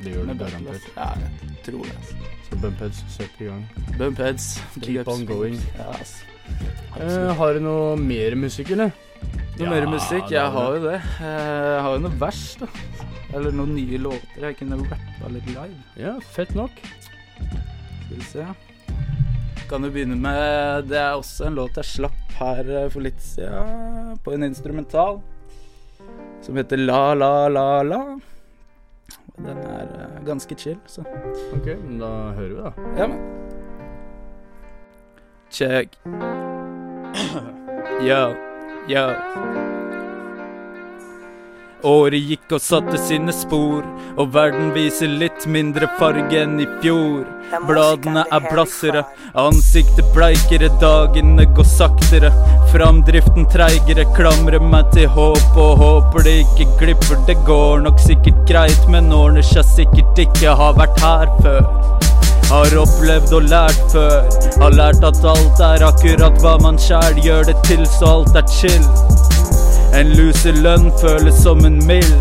Det 0.00 0.10
gjør 0.10 0.24
det 0.32 0.38
garantert. 0.40 0.74
Altså. 0.74 0.90
Ja, 0.96 1.10
jeg 1.22 1.58
tror 1.68 1.84
det. 1.86 1.96
Altså. 2.00 2.30
Så 2.48 2.58
Bumpheads, 2.62 3.04
sett 3.14 3.42
i 3.44 3.50
gang. 3.50 3.66
Bumpheads. 3.98 4.48
Keep 4.82 5.08
on 5.08 5.26
going. 5.28 5.60
Ja, 5.78 5.92
altså. 5.92 6.33
Eh, 7.00 7.30
har 7.38 7.54
du 7.56 7.60
noe 7.64 7.96
mer 7.98 8.36
musikk, 8.38 8.70
eller? 8.76 8.92
Noe 9.58 9.64
Ja, 9.64 9.70
mer 9.70 9.86
musikk? 9.90 10.30
Jeg 10.30 10.50
har 10.54 10.76
jo 10.76 10.82
det. 10.88 11.00
Eh, 11.20 11.70
Jeg 11.74 11.80
har 11.86 11.96
jo 11.96 12.02
noe 12.04 12.18
vers, 12.20 12.42
da. 12.60 12.66
Eller 13.34 13.50
noen 13.54 13.72
nye 13.74 13.98
låter 13.98 14.44
jeg 14.46 14.56
kunne 14.60 14.76
rappa 14.84 15.30
litt 15.32 15.46
live. 15.50 15.80
Ja, 15.98 16.12
fett 16.34 16.54
nok. 16.54 16.70
Skal 17.34 18.16
vi 18.16 18.22
se. 18.28 18.46
Kan 19.68 19.82
jo 19.82 19.90
begynne 19.90 20.14
med 20.20 20.88
Det 20.90 20.98
er 21.00 21.14
også 21.16 21.46
en 21.48 21.54
låt 21.56 21.74
jeg 21.80 21.84
slapp 21.88 22.34
her 22.38 22.68
eh, 22.68 22.88
for 22.92 23.00
litt 23.00 23.18
siden, 23.22 24.18
på 24.22 24.34
en 24.34 24.44
instrumental. 24.46 25.20
Som 26.44 26.56
heter 26.60 26.76
La 26.84 27.14
La 27.14 27.48
La 27.48 27.82
La. 27.82 28.00
Den 29.38 29.58
er 29.58 29.88
eh, 29.98 30.18
ganske 30.26 30.54
chill, 30.58 30.78
så 30.86 31.02
Ok, 31.56 31.66
men 31.82 31.98
da 31.98 32.10
hører 32.36 32.54
vi, 32.54 32.62
da. 32.62 32.72
ja, 33.00 33.06
men 33.10 33.18
Check. 35.50 35.88
Yo, 38.02 38.34
yo. 38.88 39.04
Året 41.84 42.24
gikk 42.24 42.52
og 42.56 42.62
satte 42.64 42.96
sine 42.96 43.32
spor, 43.36 43.84
og 44.16 44.30
verden 44.32 44.70
viser 44.72 45.10
litt 45.20 45.44
mindre 45.44 45.88
farge 45.98 46.40
enn 46.40 46.56
i 46.64 46.66
fjor. 46.80 47.26
Bladene 47.68 48.24
er 48.32 48.46
blassere, 48.48 49.02
ansiktet 49.36 50.08
bleikere, 50.16 50.70
dagene 50.80 51.44
går 51.56 51.68
saktere. 51.68 52.32
Framdriften 52.72 53.44
treigere, 53.52 54.08
klamrer 54.16 54.64
meg 54.64 54.88
til 54.96 55.12
håp 55.12 55.60
og 55.60 55.76
håper 55.82 56.24
det 56.24 56.38
ikke 56.46 56.70
glipper. 56.80 57.20
Det 57.28 57.36
går 57.46 57.84
nok 57.84 58.00
sikkert 58.00 58.40
greit, 58.48 58.88
men 58.88 59.12
ordner 59.12 59.44
seg 59.44 59.68
sikkert 59.76 60.24
ikke, 60.24 60.56
har 60.56 60.80
vært 60.80 61.04
her 61.04 61.36
før. 61.44 62.02
Har 62.54 62.70
opplevd 62.78 63.32
og 63.34 63.48
lært 63.50 63.80
før. 63.90 64.28
Har 64.60 64.74
lært 64.78 65.02
at 65.02 65.24
alt 65.26 65.62
er 65.66 65.82
akkurat 65.88 66.36
hva 66.38 66.52
man 66.62 66.76
sjæl 66.78 67.16
gjør 67.24 67.48
det 67.48 67.56
til, 67.66 67.82
så 67.96 68.12
alt 68.20 68.36
er 68.38 68.46
chill. 68.46 68.84
En 69.98 70.12
luselønn 70.14 70.86
føles 71.00 71.40
som 71.42 71.64
en 71.66 71.80
mild. 71.88 72.14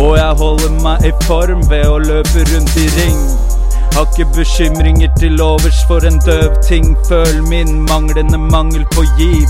Og 0.00 0.16
jeg 0.16 0.40
holder 0.40 0.72
meg 0.80 1.04
i 1.04 1.12
form 1.26 1.60
ved 1.68 1.84
å 1.84 2.00
løpe 2.06 2.46
rundt 2.54 2.78
i 2.80 2.88
ring. 2.96 3.20
Har 3.92 4.08
bekymringer 4.34 5.12
til 5.20 5.42
overs 5.42 5.84
for 5.86 6.08
en 6.08 6.16
døv 6.24 6.56
ting. 6.64 6.96
Føl 7.08 7.42
min 7.44 7.84
manglende 7.84 8.38
mangel 8.38 8.88
på 8.96 9.04
giv. 9.18 9.48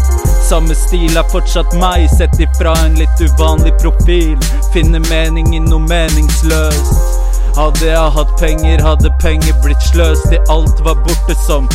Samme 0.48 0.74
stil 0.74 1.16
er 1.16 1.30
fortsatt 1.30 1.70
meg, 1.78 2.10
sett 2.18 2.34
ifra 2.42 2.74
en 2.82 2.98
litt 2.98 3.22
uvanlig 3.22 3.78
profil. 3.78 4.34
Finner 4.74 5.06
mening 5.06 5.54
i 5.54 5.62
noe 5.62 5.86
meningsløst. 5.86 7.24
Hadde 7.54 7.87
jeg 7.87 8.11
hatt 8.16 8.30
penger, 8.40 8.80
hadde 8.82 9.11
penger 9.23 9.54
blitt 9.62 9.82
sløst 9.87 10.26
til 10.26 10.40
alt 10.50 10.80
var 10.82 10.96
borte 11.06 11.37
som 11.46 11.68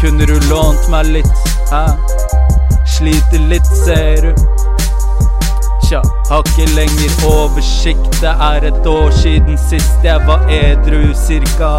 Kunne 0.00 0.26
du 0.26 0.34
lånt 0.50 0.88
meg 0.90 1.06
litt, 1.14 1.44
hæ? 1.70 1.84
Sliter 2.96 3.44
litt, 3.50 3.70
ser 3.84 4.26
du. 4.26 4.42
Tja, 5.86 6.02
har 6.30 6.42
ikke 6.42 6.66
lenger 6.74 7.14
oversikt. 7.30 8.20
Det 8.20 8.34
er 8.50 8.66
et 8.72 8.86
år 8.86 9.10
siden 9.22 9.58
sist 9.68 10.04
jeg 10.06 10.26
var 10.26 10.42
edru, 10.50 11.14
cirka. 11.14 11.72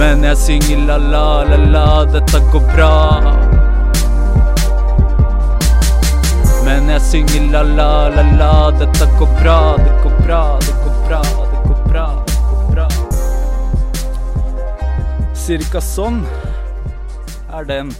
Men 0.00 0.24
jeg 0.24 0.36
synger 0.40 0.84
la-la-la-la, 0.88 1.88
dette 2.16 2.44
går 2.52 2.68
bra. 2.72 3.59
Men 6.70 6.86
jeg 6.86 7.02
synger 7.02 7.48
la-la-la-la, 7.50 8.48
dette 8.78 9.06
går 9.18 9.30
bra, 9.40 9.54
det 9.74 9.94
går 10.04 10.12
bra, 10.22 10.42
det 10.62 10.74
går 10.78 10.98
bra, 11.08 11.18
det 11.50 11.62
går 11.64 11.80
bra, 11.88 12.04
det 12.28 12.36
går 12.46 12.60
bra. 12.68 12.84
Cirka 15.34 15.82
sånn 15.82 16.20
er 17.58 17.66
den. 17.66 17.90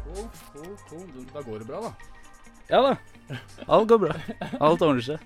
Cool, 0.00 0.26
cool, 0.50 0.74
cool. 0.88 1.06
Da 1.30 1.44
går 1.46 1.62
det 1.62 1.68
bra, 1.70 1.84
da. 1.86 1.92
Ja 2.72 2.82
da. 2.88 3.38
Alt 3.68 3.86
går 3.94 4.02
bra. 4.08 4.18
Alt 4.58 4.82
ordner 4.88 5.06
seg. 5.06 5.22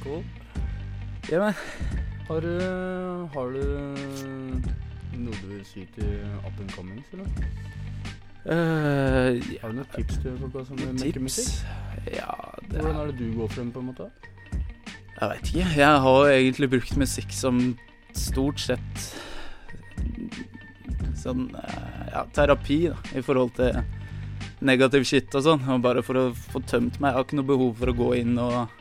Cool. 0.00 0.24
Ja, 1.28 1.44
men 1.44 1.52
Har 2.30 2.40
du, 2.40 2.56
har 3.36 3.52
du 3.52 3.64
noe 5.12 5.36
du 5.42 5.46
vil 5.52 5.64
si 5.68 5.84
til 5.92 6.24
up 6.40 6.56
and 6.56 6.72
comings, 6.72 7.12
eller? 7.12 7.28
Ja, 8.44 9.62
Har 9.62 9.70
du 9.70 9.78
noen 9.78 9.88
tips 9.94 10.18
til 10.22 10.36
folk 10.40 10.66
som 10.66 10.80
mekker 10.98 11.22
musikk? 11.22 11.62
Ja, 12.10 12.34
det 12.66 12.80
Hvordan 12.80 12.96
er 12.96 13.02
er 13.02 13.10
det 13.12 13.18
du 13.20 13.36
går 13.38 13.52
frem, 13.54 13.72
på 13.72 13.82
en 13.82 13.90
måte? 13.92 14.10
Jeg 15.20 15.28
veit 15.30 15.50
ikke. 15.52 15.66
Jeg 15.78 16.00
har 16.06 16.30
egentlig 16.32 16.70
brukt 16.70 16.96
musikk 16.98 17.34
som 17.36 17.60
stort 18.18 18.60
sett 18.60 19.04
sånn 21.22 21.44
eh, 21.54 22.06
ja, 22.10 22.24
terapi, 22.34 22.78
da, 22.90 22.96
i 23.14 23.22
forhold 23.22 23.52
til 23.54 23.78
negativ 24.66 25.06
shit 25.06 25.30
og 25.38 25.44
sånn. 25.46 25.62
Og 25.70 25.84
bare 25.84 26.02
for 26.02 26.18
å 26.18 26.24
få 26.34 26.64
tømt 26.66 26.98
meg. 26.98 27.12
Jeg 27.12 27.18
har 27.18 27.28
ikke 27.28 27.38
noe 27.38 27.50
behov 27.52 27.76
for 27.78 27.92
å 27.92 27.98
gå 28.00 28.08
inn 28.18 28.34
og, 28.42 28.74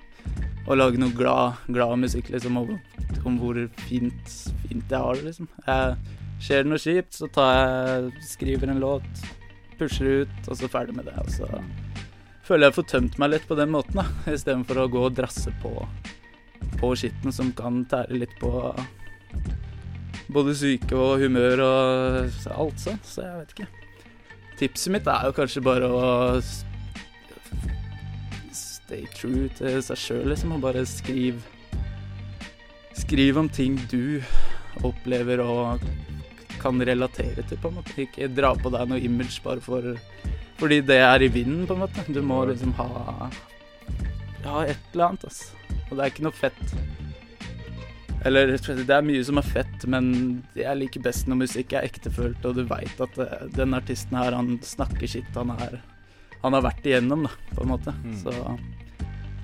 og 0.65 0.73
lage 0.79 0.97
noe 1.01 1.13
glad, 1.13 1.61
glad 1.69 2.01
musikk, 2.01 2.33
liksom, 2.33 2.57
om, 2.57 2.73
om 3.21 3.37
hvor 3.37 3.61
fint, 3.85 4.35
fint 4.65 4.89
jeg 4.89 4.97
har 4.97 5.21
det, 5.21 5.29
liksom. 5.29 5.51
Jeg, 5.67 6.17
skjer 6.41 6.63
det 6.63 6.71
noe 6.71 6.81
kjipt, 6.81 7.13
så 7.13 7.29
tar 7.29 7.51
jeg, 7.53 8.11
skriver 8.31 8.71
en 8.73 8.81
låt, 8.81 9.25
pusher 9.81 10.23
ut, 10.23 10.39
og 10.47 10.61
så 10.61 10.69
ferdig 10.71 10.95
med 10.95 11.09
det. 11.09 11.17
Og 11.25 11.33
så 11.33 11.49
føler 12.47 12.69
jeg 12.69 12.77
får 12.77 12.89
tømt 12.93 13.19
meg 13.21 13.33
litt 13.33 13.49
på 13.49 13.57
den 13.59 13.73
måten, 13.73 14.01
da, 14.01 14.07
istedenfor 14.35 14.85
å 14.85 14.89
gå 14.93 15.05
og 15.09 15.15
drasse 15.17 15.53
på 15.63 15.75
på 16.81 16.95
skitten 16.97 17.33
som 17.33 17.51
kan 17.57 17.83
tære 17.89 18.17
litt 18.21 18.33
på 18.41 18.51
både 20.31 20.53
syke 20.55 20.97
og 20.97 21.21
humør 21.21 21.63
og 21.65 22.51
alt 22.53 22.81
sånn, 22.81 22.99
så 23.05 23.25
jeg 23.25 23.39
vet 23.39 23.55
ikke. 23.55 23.67
Tipset 24.61 24.93
mitt 24.93 25.09
er 25.09 25.27
jo 25.27 25.35
kanskje 25.35 25.63
bare 25.65 25.89
å 25.89 26.03
stay 28.55 29.05
true 29.17 29.49
til 29.57 29.81
seg 29.83 29.99
sjøl, 29.99 30.29
liksom, 30.31 30.55
og 30.57 30.63
bare 30.67 30.85
skriv 30.89 31.41
Skriv 33.01 33.37
om 33.39 33.47
ting 33.49 33.77
du 33.89 34.19
opplever 34.85 35.39
og 35.41 35.81
kan 36.61 36.81
relatere 36.85 37.43
til, 37.47 37.59
på 37.59 37.71
en 37.71 37.79
måte. 37.79 37.97
Ikke 38.05 38.29
dra 38.31 38.53
på 38.57 38.71
deg 38.73 38.91
noe 38.91 39.01
image 39.01 39.41
bare 39.45 39.63
for 39.63 39.95
fordi 40.61 40.77
det 40.85 40.99
er 41.01 41.23
i 41.25 41.31
vinden, 41.33 41.65
på 41.65 41.73
en 41.73 41.81
måte. 41.81 42.03
Du 42.13 42.21
må 42.21 42.43
liksom 42.45 42.75
ha 42.77 43.31
Ja, 44.43 44.61
et 44.65 44.77
eller 44.93 45.07
annet, 45.07 45.23
altså. 45.25 45.55
Og 45.89 45.95
det 45.97 46.03
er 46.03 46.11
ikke 46.11 46.25
noe 46.25 46.37
fett. 46.37 46.75
Eller 48.25 48.51
det 48.53 48.93
er 48.93 49.05
mye 49.05 49.23
som 49.25 49.39
er 49.41 49.47
fett, 49.47 49.85
men 49.89 50.11
jeg 50.57 50.77
liker 50.77 51.01
best 51.01 51.29
når 51.29 51.39
musikk 51.41 51.73
er 51.73 51.87
ektefølt, 51.87 52.45
og 52.45 52.59
du 52.59 52.61
veit 52.69 53.01
at 53.01 53.17
eh, 53.21 53.47
den 53.55 53.73
artisten 53.73 54.17
her, 54.17 54.37
han 54.37 54.59
snakker 54.65 55.09
shit 55.09 55.29
han 55.37 55.55
er 55.57 55.81
Han 56.41 56.53
har 56.57 56.63
vært 56.65 56.85
igjennom, 56.85 57.27
da, 57.27 57.31
på 57.53 57.61
en 57.61 57.69
måte. 57.69 57.93
Mm. 58.01 58.15
Så 58.17 58.33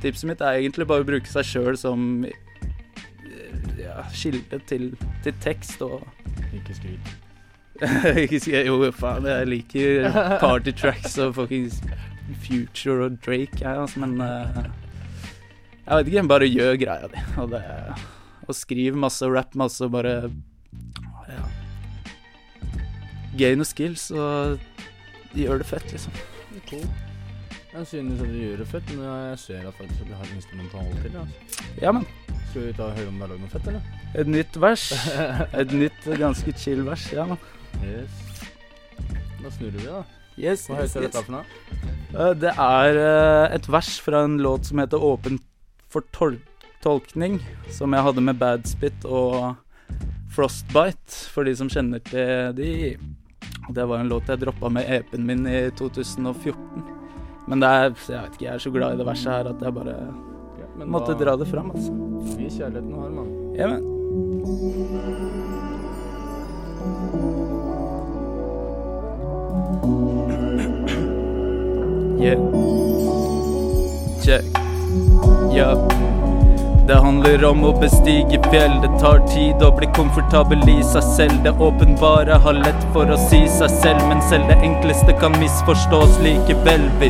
tipset 0.01 0.29
mitt 0.29 0.41
er 0.41 0.57
egentlig 0.57 0.87
bare 0.89 1.05
å 1.05 1.09
bruke 1.09 1.29
seg 1.29 1.45
sjøl 1.45 1.77
som 1.77 2.25
eh, 2.25 3.67
ja, 3.81 4.01
kilde 4.13 4.61
til, 4.69 4.91
til 5.25 5.37
tekst 5.41 5.81
og 5.85 6.05
Ikke 6.53 6.75
skryt. 6.77 7.15
ikke 8.23 8.39
si 8.41 8.55
Jo, 8.55 8.79
faen, 8.95 9.27
jeg 9.29 9.49
liker 9.51 10.07
party 10.41 10.73
tracks 10.73 11.17
og 11.21 11.35
fuckings 11.37 11.81
Future 12.43 13.05
og 13.05 13.19
Drake, 13.23 13.59
jeg, 13.61 13.71
altså, 13.71 14.01
men 14.03 14.21
uh, 14.21 14.65
Jeg 15.85 15.97
vet 15.99 16.07
ikke, 16.11 16.23
bare 16.27 16.49
gjør 16.49 16.79
greia 16.81 17.07
di. 17.11 17.21
Og, 17.37 17.51
det, 17.53 17.61
og 18.47 18.55
skriv 18.57 18.97
masse 18.99 19.25
og 19.25 19.37
rap 19.37 19.55
masse 19.55 19.85
og 19.85 19.93
bare 19.95 20.15
Ja. 21.27 21.43
Gain 23.37 23.61
og 23.61 23.69
skills 23.69 24.09
og 24.11 24.57
gjør 25.37 25.61
det 25.61 25.67
fett, 25.69 25.91
liksom. 25.93 26.15
Cool. 26.67 26.87
Jeg 27.73 27.87
synes 27.87 28.21
at 28.21 28.31
du 28.31 28.37
gjør 28.39 28.57
det 28.63 28.67
fett, 28.67 28.93
men 28.95 29.03
jeg 29.05 29.39
ser 29.39 29.67
at 29.67 29.75
faktisk 29.77 30.01
at 30.01 30.07
du 30.09 30.13
har 30.17 30.31
instrumental 30.35 30.87
til. 31.01 31.11
det. 31.13 31.19
Altså. 31.19 31.67
Ja, 31.81 31.91
men. 31.93 32.07
Skal 32.57 32.71
vi 32.71 32.73
ta 32.73 32.85
og 32.89 32.95
høre 32.97 33.09
om 33.11 33.17
det 33.19 33.25
er 33.25 33.29
lagd 33.29 33.41
noe 33.43 33.51
fett, 33.51 33.67
eller? 33.69 33.89
Et 34.17 34.29
nytt 34.33 34.55
vers. 34.57 34.83
Et 35.61 35.73
nytt, 35.77 36.05
ganske 36.17 36.53
chill 36.57 36.79
vers. 36.87 37.03
Ja. 37.13 37.25
Yes. 37.85 38.15
Da 39.43 39.51
snurrer 39.53 39.75
vi, 39.75 39.83
da. 39.85 39.99
Yes, 40.41 40.63
Hva 40.65 40.79
heter 40.79 41.05
yes. 41.05 41.11
dette 41.13 41.21
for 41.27 41.35
noe? 41.35 41.43
Eh, 42.17 42.31
Det 42.41 42.55
er 42.63 42.97
eh, 43.03 43.53
et 43.59 43.69
vers 43.69 43.91
fra 44.01 44.23
en 44.25 44.39
låt 44.41 44.71
som 44.71 44.81
heter 44.81 45.05
Åpen 45.05 45.37
for 45.85 46.07
tol 46.17 46.39
tolkning, 46.81 47.37
som 47.77 47.93
jeg 47.93 48.05
hadde 48.07 48.23
med 48.25 48.39
Badspit 48.41 49.05
og 49.05 49.53
Frostbite, 50.33 51.29
for 51.29 51.45
de 51.45 51.53
som 51.61 51.69
kjenner 51.69 52.01
til 52.09 52.57
de. 52.57 52.71
Det 53.69 53.85
var 53.85 54.01
en 54.01 54.09
låt 54.09 54.33
jeg 54.33 54.41
droppa 54.47 54.73
med 54.73 54.89
EP-en 54.97 55.29
min 55.29 55.45
i 55.45 55.67
2014. 55.77 56.57
Men 57.53 57.61
det 57.61 57.69
er, 57.69 57.93
jeg 57.93 58.17
vet 58.17 58.33
ikke, 58.33 58.49
jeg 58.49 58.55
er 58.55 58.65
så 58.65 58.73
glad 58.73 58.97
i 58.97 58.99
det 59.03 59.07
verset 59.13 59.35
her 59.35 59.51
at 59.53 59.61
jeg 59.61 59.77
bare 59.77 59.99
men 60.77 60.89
måtte 60.89 61.13
da- 61.13 61.19
dra 61.25 61.35
det 61.37 61.45
fram, 61.49 61.71
altså. 61.71 61.91
Vis 62.37 62.57
kjærligheten 62.57 62.93
har, 62.93 63.09
mann. 63.09 63.55
Ja, 63.57 63.67
men. 63.67 63.83
Yeah. 72.19 72.37
Check. 74.23 74.43
Ja. 75.53 75.87
Det 76.87 76.95
handler 77.03 77.41
om 77.43 77.65
å 77.67 77.73
bestige 77.81 78.37
fjell. 78.47 78.77
Det 78.79 78.89
tar 79.01 79.19
tid 79.27 79.63
å 79.65 79.73
bli 79.75 79.89
komfortabel 79.95 80.61
i 80.71 80.77
seg 80.87 81.03
selv. 81.03 81.41
Det 81.43 81.51
åpenbare 81.59 82.37
har 82.45 82.55
lett 82.55 82.85
for 82.93 83.11
å 83.11 83.17
si 83.25 83.41
seg 83.51 83.73
selv, 83.81 84.05
men 84.07 84.21
selv 84.29 84.47
det 84.47 84.55
enkleste 84.63 85.15
kan 85.19 85.35
misforstås 85.35 86.15
likevel. 86.23 86.85
Vi 87.01 87.09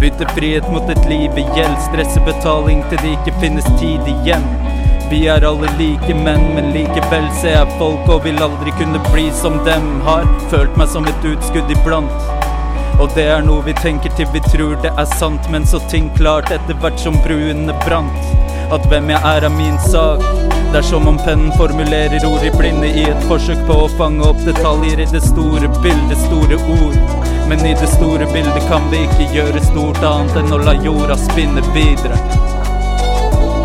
bytter 0.00 0.32
frihet 0.32 0.70
mot 0.72 0.88
et 0.94 1.04
liv 1.10 1.36
i 1.36 1.44
gjeld. 1.58 1.76
Stresser 1.90 2.24
betaling 2.24 2.80
til 2.88 3.02
det 3.04 3.12
ikke 3.18 3.34
finnes 3.42 3.68
tid 3.82 4.08
igjen. 4.14 4.46
Vi 5.10 5.26
er 5.28 5.44
alle 5.44 5.68
like 5.76 6.16
menn, 6.22 6.48
men 6.56 6.72
likevel 6.72 7.28
ser 7.42 7.58
jeg 7.58 7.76
folk 7.82 8.08
og 8.08 8.24
vil 8.24 8.40
aldri 8.40 8.72
kunne 8.80 9.02
bli 9.10 9.26
som 9.42 9.60
dem. 9.68 9.90
Har 10.08 10.24
følt 10.54 10.80
meg 10.80 10.88
som 10.94 11.04
et 11.12 11.28
utskudd 11.34 11.74
iblant. 11.76 12.32
Og 12.96 13.12
det 13.12 13.28
er 13.34 13.44
noe 13.44 13.60
vi 13.68 13.76
tenker 13.76 14.16
til 14.16 14.32
vi 14.32 14.40
tror 14.48 14.80
det 14.80 14.96
er 14.96 15.12
sant, 15.18 15.52
men 15.52 15.68
så 15.68 15.84
ting 15.92 16.08
klart 16.16 16.48
etter 16.54 16.80
hvert 16.80 16.96
som 17.04 17.20
bruene 17.28 17.76
brant. 17.84 18.51
At 18.72 18.86
hvem 18.88 19.10
jeg 19.10 19.20
er 19.24 19.44
er 19.44 19.52
min 19.52 19.78
sak. 19.78 20.22
Det 20.72 20.78
er 20.78 20.82
som 20.82 21.08
om 21.08 21.18
pennen 21.24 21.52
formulerer 21.58 22.24
ord 22.24 22.44
i 22.44 22.50
blinde 22.56 22.88
i 22.88 23.02
et 23.04 23.24
forsøk 23.28 23.58
på 23.68 23.74
å 23.84 23.88
fange 23.98 24.24
opp 24.24 24.38
detaljer 24.46 25.02
i 25.04 25.06
det 25.10 25.20
store 25.20 25.68
bildet, 25.82 26.16
store 26.22 26.56
ord. 26.56 26.96
Men 27.50 27.60
i 27.68 27.74
det 27.76 27.88
store 27.92 28.24
bildet 28.32 28.64
kan 28.70 28.86
vi 28.88 29.02
ikke 29.04 29.26
gjøre 29.34 29.60
stort 29.66 30.00
annet 30.08 30.38
enn 30.40 30.54
å 30.56 30.60
la 30.64 30.72
jorda 30.80 31.18
spinne 31.20 31.60
videre. 31.74 32.16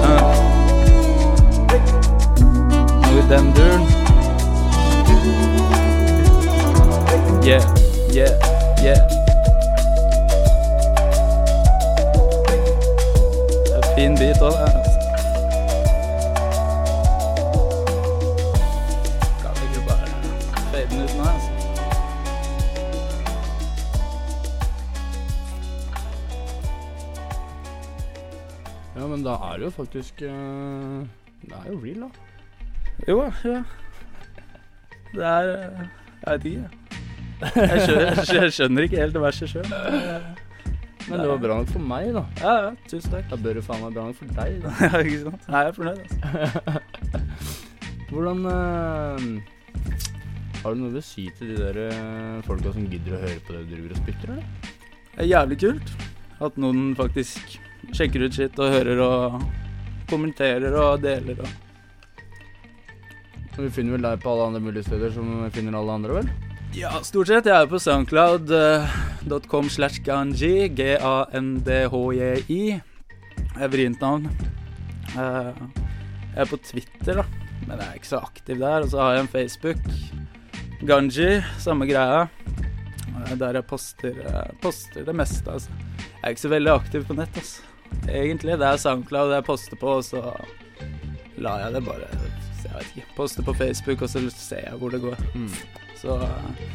Uh. 0.03 0.35
Noe 3.05 3.15
i 3.21 3.23
den 3.31 3.47
duren. 3.55 3.87
Yeah, 7.47 7.63
yeah, 8.11 8.35
yeah. 8.83 8.99
Det 13.63 13.79
er 13.79 13.89
fin 13.95 14.19
bit 14.19 14.43
òg, 14.43 14.59
det. 14.59 14.96
Er 29.57 29.65
jo 29.65 29.73
faktisk 29.73 30.21
eh, 30.21 31.05
Det 31.43 31.53
er 31.57 31.69
jo 31.71 31.77
real, 31.83 32.07
da. 32.07 32.09
Jo, 33.07 33.21
ja. 33.45 33.61
Det 35.13 35.25
er 35.25 35.53
eh, 35.53 35.87
Jeg 36.25 36.33
vet 36.33 36.45
ikke. 36.45 36.69
Jeg 37.55 37.81
skjønner, 37.85 38.41
jeg 38.41 38.53
skjønner 38.53 38.87
ikke 38.87 39.01
helt 39.01 39.19
verset 39.21 39.51
sjøl. 39.51 39.67
Men 41.07 41.21
det 41.21 41.27
var 41.29 41.37
bra 41.39 41.57
nok 41.61 41.69
for 41.71 41.83
meg, 41.87 42.09
da. 42.15 42.23
Ja, 42.41 42.53
ja, 42.65 42.71
tusen 42.89 43.13
takk. 43.13 43.29
Da 43.31 43.37
bør 43.39 43.59
det 43.59 43.63
faen 43.63 43.83
meg 43.85 43.93
bra 43.95 44.07
nok 44.09 44.17
for 44.17 44.39
deg, 44.39 44.57
da. 44.63 44.73
Ja, 44.83 45.03
ikke 45.03 45.19
sant? 45.21 45.45
Nei, 45.53 45.61
jeg 45.61 45.69
er 45.69 45.77
fornøyd, 45.77 45.99
altså. 46.03 46.17
Hvordan 48.11 48.43
uh, 48.47 49.21
Har 50.63 50.75
du 50.75 50.81
noe 50.81 50.99
å 50.99 51.05
si 51.05 51.27
til 51.37 51.53
de 51.53 51.57
der 51.59 51.79
eh, 51.85 52.43
folka 52.47 52.73
som 52.75 52.87
gidder 52.91 53.15
å 53.15 53.21
høre 53.23 53.39
på 53.45 53.55
det 53.55 53.63
du 53.67 53.71
driver 53.75 53.95
og 53.95 54.01
spytter, 54.01 54.35
eller? 54.35 54.75
Det 55.13 55.23
er 55.23 55.31
jævlig 55.31 55.57
kult 55.63 55.95
at 56.47 56.59
noen 56.61 56.91
faktisk 56.97 57.57
sjekker 57.95 58.25
ut 58.27 58.33
shit 58.35 58.59
og 58.59 58.71
hører 58.73 58.99
og 59.03 59.41
kommenterer 60.09 60.73
og 60.79 61.01
deler 61.03 61.39
og 61.43 61.47
Vi 63.57 63.69
finner 63.73 63.95
vel 63.97 64.03
deg 64.05 64.19
på 64.21 64.29
alle 64.29 64.45
andre 64.51 64.59
mulige 64.61 64.85
steder 64.85 65.09
som 65.15 65.25
vi 65.43 65.49
finner 65.55 65.73
alle 65.79 65.91
andre, 65.97 66.13
vel? 66.19 66.27
Ja, 66.77 66.91
stort 67.01 67.27
sett. 67.31 67.47
Jeg 67.49 67.57
er 67.57 67.65
på 67.71 67.79
soundcloud.com 67.81 69.69
slash 69.73 69.97
ganji. 70.05 70.67
G-a-n-d-h-j-i. 70.77 72.59
Det 72.77 73.63
er 73.65 73.71
vrient 73.73 74.01
navn. 74.03 74.27
Eh, 75.17 75.53
Jeg 76.35 76.43
er 76.43 76.49
på 76.51 76.59
Twitter, 76.61 77.15
da, 77.17 77.25
men 77.65 77.79
jeg 77.81 77.87
er 77.87 77.95
ikke 77.97 78.11
så 78.11 78.19
aktiv 78.21 78.59
der. 78.61 78.83
Og 78.85 78.89
så 78.93 78.97
har 79.01 79.15
jeg 79.15 79.23
en 79.25 79.31
Facebook. 79.33 79.81
Ganji, 80.85 81.29
samme 81.57 81.87
greia. 81.89 82.27
Eh, 83.25 83.33
Der 83.41 83.57
jeg 83.57 83.65
poster, 83.65 84.13
eh, 84.21 84.51
poster 84.61 85.01
det 85.07 85.15
meste, 85.17 85.49
altså. 85.49 85.71
Jeg 85.97 86.21
er 86.23 86.29
ikke 86.35 86.45
så 86.45 86.53
veldig 86.53 86.73
aktiv 86.75 87.07
på 87.09 87.17
nett, 87.17 87.33
altså. 87.41 87.61
Egentlig. 88.07 88.57
Det 88.59 88.67
er 88.67 88.77
Soundcloud 88.81 89.33
jeg 89.35 89.45
poster 89.47 89.79
på, 89.79 89.97
og 89.99 90.05
så 90.07 90.21
lar 91.37 91.65
jeg 91.65 91.73
det 91.77 91.83
bare 91.85 92.07
Jeg 92.63 92.73
vet 92.73 92.91
ikke. 92.95 93.07
Poste 93.17 93.43
på 93.45 93.53
Facebook, 93.53 94.01
og 94.01 94.09
så 94.09 94.23
ser 94.33 94.63
jeg 94.69 94.79
hvor 94.81 94.93
det 94.93 95.01
går. 95.03 95.17
Så 95.97 96.17
eh, 96.21 96.65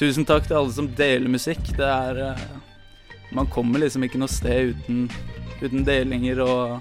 tusen 0.00 0.24
takk 0.28 0.46
til 0.48 0.58
alle 0.60 0.72
som 0.72 0.88
deler 0.98 1.28
musikk. 1.32 1.72
Det 1.76 1.88
er 1.88 2.22
eh, 2.30 2.46
Man 3.32 3.46
kommer 3.48 3.80
liksom 3.80 4.04
ikke 4.04 4.20
noe 4.20 4.28
sted 4.28 4.74
uten, 4.74 5.06
uten 5.62 5.86
delinger 5.88 6.42
og 6.44 6.80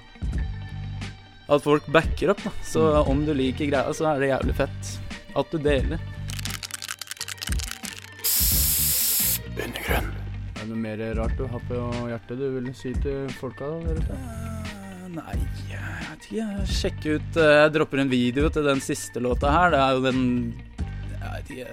at 1.51 1.63
folk 1.63 1.87
backer 1.91 2.31
opp, 2.31 2.43
da. 2.43 2.51
Så 2.63 2.81
om 3.07 3.25
du 3.27 3.33
liker 3.35 3.67
greia, 3.67 3.91
så 3.95 4.07
er 4.11 4.19
det 4.19 4.31
jævlig 4.31 4.55
fett 4.55 4.91
at 5.35 5.51
du 5.51 5.57
deler. 5.59 5.99
Er 10.61 10.67
det 10.67 10.75
noe 10.75 10.81
mer 10.83 10.99
rart 11.17 11.31
du 11.39 11.47
har 11.49 11.61
på 11.65 11.77
hjertet 12.05 12.37
du 12.37 12.43
vil 12.53 12.67
si 12.77 12.91
til 13.01 13.31
folka 13.39 13.65
der 13.81 13.97
ute? 13.97 14.13
Eh, 14.13 15.07
Nei, 15.15 15.37
jeg 15.71 16.03
vet 16.05 16.27
ikke. 16.27 16.43
Sjekk 16.69 17.07
ut 17.07 17.39
eh, 17.41 17.53
Jeg 17.63 17.71
dropper 17.73 18.01
en 18.03 18.11
video 18.11 18.51
til 18.53 18.69
den 18.69 18.83
siste 18.85 19.23
låta 19.25 19.49
her. 19.49 19.73
Det 19.73 19.79
er 19.81 19.95
jo 19.97 20.03
den 20.05 20.21
ikke, 21.41 21.65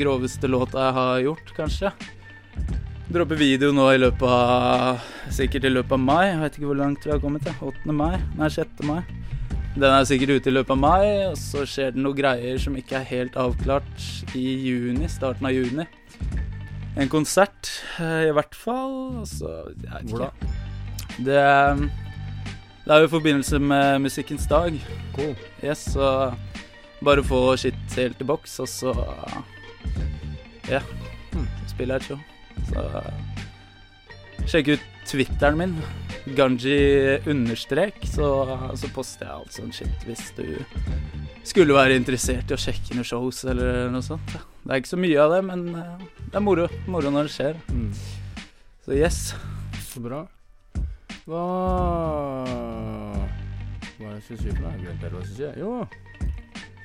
groveste 0.00 0.50
låta 0.50 0.88
jeg 0.88 0.96
har 0.98 1.22
gjort, 1.28 1.54
kanskje. 1.60 1.92
Dropper 3.14 3.38
video 3.38 3.70
nå 3.76 3.86
i 3.94 4.02
løpet 4.02 4.26
av 4.26 5.06
Sikkert 5.38 5.70
i 5.70 5.74
løpet 5.76 5.94
av 5.94 6.02
mai. 6.02 6.24
Jeg 6.32 6.42
vet 6.42 6.58
ikke 6.58 6.72
hvor 6.72 6.82
langt 6.82 7.06
vi 7.06 7.14
har 7.14 7.22
kommet. 7.22 7.46
Ja. 7.46 7.54
8. 7.70 7.94
mai? 7.94 8.18
Nei, 8.42 8.50
6. 8.58 8.82
mai. 8.90 9.00
Den 9.78 9.86
er 9.88 10.04
sikkert 10.10 10.34
ute 10.34 10.50
i 10.50 10.58
løpet 10.58 10.74
av 10.74 10.82
mai, 10.82 11.06
og 11.30 11.38
så 11.38 11.62
skjer 11.62 11.94
det 11.94 12.02
noen 12.02 12.18
greier 12.18 12.58
som 12.60 12.74
ikke 12.76 12.98
er 12.98 13.06
helt 13.14 13.38
avklart 13.38 14.08
i 14.34 14.48
juni. 14.66 15.06
Starten 15.06 15.46
av 15.46 15.54
juni. 15.54 15.86
En 17.00 17.08
konsert, 17.08 17.70
eh, 18.00 18.28
i 18.28 18.32
hvert 18.36 18.54
fall. 18.54 19.18
Altså, 19.22 19.38
så 19.38 19.52
jeg 19.72 19.92
vet 19.92 20.10
Hvor 20.10 20.18
da? 20.18 20.24
ikke. 20.24 20.52
Det, 21.24 21.90
det 22.84 22.94
er 22.94 22.98
jo 22.98 23.06
i 23.06 23.12
forbindelse 23.14 23.58
med 23.58 23.98
Musikkens 23.98 24.46
dag. 24.46 24.76
Cool. 25.16 25.36
Yes, 25.64 25.78
så 25.78 26.32
bare 27.04 27.24
få 27.24 27.56
skitt 27.56 27.96
helt 27.96 28.20
i 28.20 28.24
boks, 28.24 28.58
og 28.60 28.68
så 28.68 28.94
Ja. 30.68 30.80
Hmm. 31.32 31.48
Jeg 31.78 31.90
et 31.90 32.04
show. 32.04 32.18
Så 32.68 32.82
sjekk 34.46 34.68
ut 34.76 34.84
Twitteren 35.06 35.58
min. 35.58 35.76
Ganji 36.36 37.18
understrek, 37.26 37.96
så, 38.06 38.28
så 38.78 38.90
poster 38.94 39.26
jeg 39.26 39.34
alt 39.34 39.56
sånn 39.56 39.72
shit 39.74 40.04
hvis 40.06 40.28
du 40.36 40.44
skulle 41.44 41.74
være 41.74 41.96
interessert 41.98 42.50
i 42.50 42.56
å 42.56 42.60
sjekke 42.60 42.96
noen 42.96 43.06
shows 43.06 43.42
eller 43.50 43.90
noe 43.92 44.04
sånt. 44.04 44.36
Det 44.62 44.70
er 44.70 44.82
ikke 44.82 44.92
så 44.92 45.00
mye 45.00 45.22
av 45.22 45.34
det, 45.34 45.40
men 45.48 45.64
eh, 45.74 46.04
det 46.28 46.38
er 46.38 46.44
moro. 46.44 46.68
Moro 46.90 47.10
når 47.10 47.28
det 47.28 47.34
skjer. 47.34 47.58
Mm. 47.72 47.90
Så 48.86 48.94
yes. 48.98 49.18
Så 49.88 50.02
bra. 50.04 50.22
Hva 51.26 51.42
Hva 53.98 54.06
er 54.06 54.14
det 54.14 54.14
jeg 54.16 54.22
skulle 54.26 54.40
si 54.40 54.54
for 54.54 54.62
noe? 54.62 54.72
Jeg 54.72 54.84
glemte 54.86 55.10
hva 55.10 55.22
jeg 55.22 55.28
skulle 55.30 55.40
si. 55.40 55.60
Jo. 55.62 55.72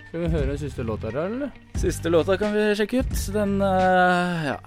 Skal 0.08 0.24
vi 0.24 0.32
høre 0.32 0.58
siste 0.58 0.86
låt 0.88 1.04
her, 1.04 1.20
eller? 1.26 1.54
Siste 1.78 2.10
låta 2.10 2.38
kan 2.40 2.54
vi 2.56 2.66
sjekke 2.80 3.04
ut. 3.04 3.16
Den 3.36 3.58
eh, 3.62 4.50
ja, 4.54 4.58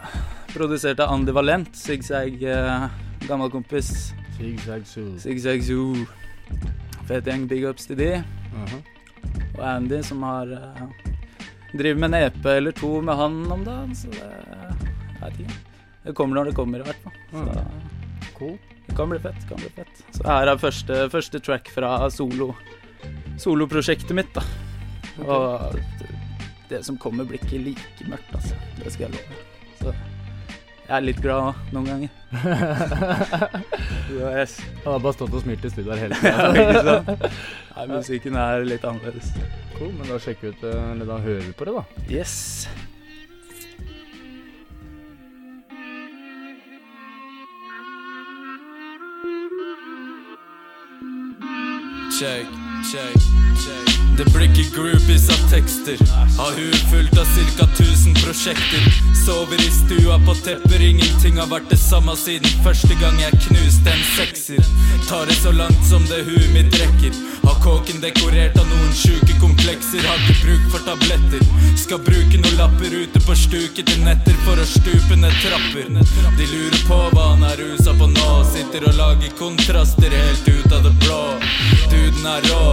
produsert 0.54 1.02
av 1.02 1.14
Andy 1.14 1.34
Valent, 1.34 1.74
Zigzag, 1.78 2.38
uh, 2.44 2.86
gammel 3.26 3.50
kompis. 3.50 4.12
Zigzag 4.36 4.86
Zoo. 4.86 5.16
Zigzag 5.22 5.64
Zoo. 5.66 6.06
Fet 7.08 7.26
gjeng, 7.26 7.48
big 7.50 7.66
ups 7.66 7.90
til 7.90 7.98
de. 7.98 8.10
Aha. 8.54 8.82
Og 9.60 9.66
Andy 9.68 10.00
som 10.06 10.22
har 10.24 10.48
uh, 10.56 10.86
driver 11.76 12.00
med 12.00 12.10
en 12.14 12.18
EP 12.24 12.46
eller 12.56 12.72
to 12.76 12.94
med 13.04 13.18
han 13.20 13.36
om 13.52 13.64
dagen, 13.66 13.94
så 13.94 14.08
det 14.14 14.30
Jeg 15.20 15.20
vet 15.20 15.40
ikke. 15.44 15.58
Det 16.00 16.14
kommer 16.16 16.40
når 16.40 16.48
det 16.48 16.56
kommer, 16.56 16.80
i 16.80 16.88
hvert 16.88 17.02
fall. 17.04 17.18
Så 17.30 17.64
Cool. 18.38 18.54
det 18.86 18.96
kan 18.96 19.10
bli 19.12 19.18
fett. 19.20 19.42
kan 19.48 19.60
bli 19.60 19.68
fett. 19.76 20.00
Så 20.16 20.24
her 20.24 20.48
er 20.48 20.56
første, 20.62 20.96
første 21.12 21.40
track 21.44 21.68
fra 21.68 22.08
solo 22.10 22.54
soloprosjektet 23.40 24.16
mitt, 24.16 24.32
da. 24.36 24.42
Og 25.24 25.76
det, 26.00 26.08
det 26.72 26.80
som 26.88 26.96
kommer, 27.00 27.28
blir 27.28 27.40
ikke 27.40 27.60
like 27.68 28.08
mørkt, 28.08 28.32
altså. 28.36 28.56
Det 28.80 28.92
skal 28.92 29.10
jeg 29.10 29.20
love. 29.20 29.44
Så 29.80 29.94
jeg 30.90 30.96
er 30.96 31.04
litt 31.06 31.20
glad 31.22 31.54
noen 31.74 31.86
ganger. 31.86 32.10
Yes. 34.10 34.56
Han 34.82 34.96
har 34.96 35.02
bare 35.04 35.14
stått 35.14 35.34
og 35.38 35.42
smilt 35.44 35.62
i 35.64 35.70
studio 35.70 35.94
her 35.94 36.00
hele 36.02 36.16
tida. 36.18 36.96
ikke? 36.98 37.28
Nei, 37.76 37.84
musikken 37.92 38.34
er 38.42 38.64
litt 38.66 38.82
annerledes. 38.84 39.28
cool, 39.76 39.92
men 39.94 40.10
da 40.10 40.18
sjekker 40.18 40.48
vi 40.48 40.54
ut 40.56 40.64
eh, 40.66 40.80
Eller 40.96 41.06
da 41.12 41.18
hører 41.22 41.44
vi 41.46 41.52
på 41.60 41.68
det, 41.68 41.76
da. 41.78 41.84
Yes. 42.10 42.34
Check, 52.18 52.46
check, 52.90 53.14
check. 53.56 53.89
Det 54.20 54.26
blir 54.34 54.50
ikke 54.50 54.74
groupies 54.74 55.22
av 55.32 55.44
tekster. 55.48 55.96
Har 56.36 56.50
huet 56.52 56.82
fullt 56.90 57.14
av 57.16 57.28
cirka 57.32 57.64
1000 57.72 58.18
prosjekter. 58.20 58.82
Sover 59.16 59.62
i 59.64 59.70
stua 59.72 60.18
på 60.26 60.34
tepper, 60.44 60.82
ingenting 60.84 61.38
har 61.40 61.48
vært 61.48 61.70
det 61.72 61.78
samme 61.80 62.12
siden 62.20 62.60
første 62.60 62.98
gang 63.00 63.16
jeg 63.22 63.38
knuste 63.46 63.94
en 63.94 64.04
sekser. 64.18 64.60
Tar 65.08 65.24
det 65.30 65.38
så 65.40 65.54
langt 65.56 65.80
som 65.88 66.04
det 66.10 66.20
huet 66.28 66.52
mitt 66.52 66.76
rekker. 66.82 67.16
Har 67.46 67.56
kåken 67.64 68.04
dekorert 68.04 68.60
av 68.60 68.68
noen 68.68 68.92
sjuke 68.92 69.38
komplekser. 69.40 70.04
Har 70.04 70.20
ikke 70.20 70.36
bruk 70.44 70.68
for 70.74 70.84
tabletter. 70.90 71.48
Skal 71.80 72.04
bruke 72.04 72.44
noen 72.44 72.60
lapper 72.60 73.00
ute 73.00 73.24
på 73.24 73.40
stuket 73.46 73.88
til 73.88 74.04
netter 74.04 74.36
for 74.44 74.60
å 74.60 74.68
stupe 74.68 75.16
ned 75.16 75.32
trapper. 75.40 75.88
De 76.36 76.52
lurer 76.52 76.80
på 76.84 77.00
hva 77.16 77.32
han 77.32 77.48
er 77.48 77.64
rusa 77.64 77.96
på 77.96 78.12
nå. 78.12 78.30
Sitter 78.52 78.84
og 78.84 79.00
lager 79.00 79.32
kontraster 79.40 80.12
helt 80.12 80.52
ut 80.52 80.76
av 80.76 80.84
det 80.90 80.96
blå. 81.06 81.22
Duden 81.88 82.28
er 82.36 82.50
rå, 82.52 82.66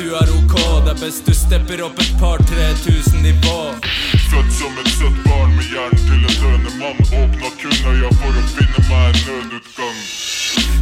du 0.00 0.14
er 0.16 0.30
ok. 0.38 0.54
Det 0.84 0.92
er 0.94 1.00
best 1.00 1.26
du 1.28 1.34
stepper 1.36 1.82
opp 1.84 1.98
et 2.00 2.12
par-tre 2.20 2.68
tusen 2.84 3.22
nivå. 3.24 3.58
Født 4.30 4.52
som 4.56 4.78
et 4.80 4.92
søtt 4.94 5.18
barn 5.26 5.52
med 5.56 5.66
hjernen 5.68 6.04
til 6.06 6.24
en 6.28 6.38
døende 6.42 6.72
mann. 6.80 7.02
Åpna 7.20 7.50
kun 7.60 7.76
øya 7.92 8.12
for 8.20 8.38
å 8.40 8.44
finne 8.54 8.84
meg 8.88 9.18
en 9.20 9.50
nødutgang. 9.50 9.98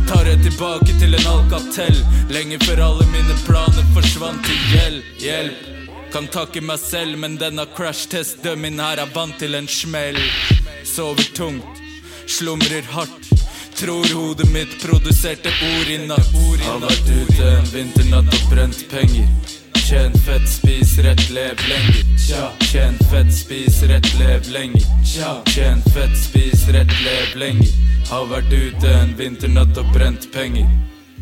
Tar 0.08 0.30
jeg 0.30 0.42
tilbake 0.46 0.98
til 1.00 1.18
en 1.18 1.30
alcatel. 1.32 1.98
Lenge 2.32 2.60
før 2.64 2.84
alle 2.86 3.08
mine 3.14 3.38
planer 3.46 3.90
forsvant 3.96 4.46
til 4.46 4.62
gjeld. 4.74 5.02
Hjelp. 5.24 5.66
Kan 6.12 6.30
takke 6.32 6.62
meg 6.64 6.80
selv, 6.80 7.18
men 7.20 7.36
denne 7.40 7.66
crash-test-dummen 7.76 8.80
her 8.80 9.02
er 9.02 9.10
vant 9.16 9.36
til 9.42 9.58
en 9.58 9.68
smell. 9.68 10.16
Sover 10.88 11.26
tungt, 11.36 11.82
slumrer 12.38 12.86
hardt. 12.94 13.37
Tror 13.78 14.06
hodet 14.14 14.50
mitt 14.52 14.82
produserte 14.82 15.48
ord 15.48 15.88
i 15.88 15.98
natt. 16.06 16.32
Har 16.64 16.80
vært 16.82 17.10
ute 17.14 17.44
en 17.46 17.68
vinternatt 17.70 18.32
og 18.34 18.48
brent 18.50 18.80
penger. 18.90 19.28
Tjen 19.78 20.18
fett, 20.26 20.48
spis 20.50 20.96
rett, 21.06 21.22
lev 21.30 21.62
lenger. 21.70 22.02
Tjen 22.66 22.98
fett, 23.12 23.30
spis 23.30 23.78
rett, 23.86 24.10
lev 24.18 24.50
lenger. 24.50 24.82
Tjen 25.46 25.86
fett, 25.94 26.18
spis 26.18 26.66
rett, 26.74 26.90
lev 27.06 27.38
lenger. 27.38 27.70
Har 28.10 28.26
vært 28.34 28.50
ute 28.50 28.98
en 28.98 29.14
vinternatt 29.14 29.78
og 29.78 29.94
brent 29.94 30.26
penger. 30.34 30.66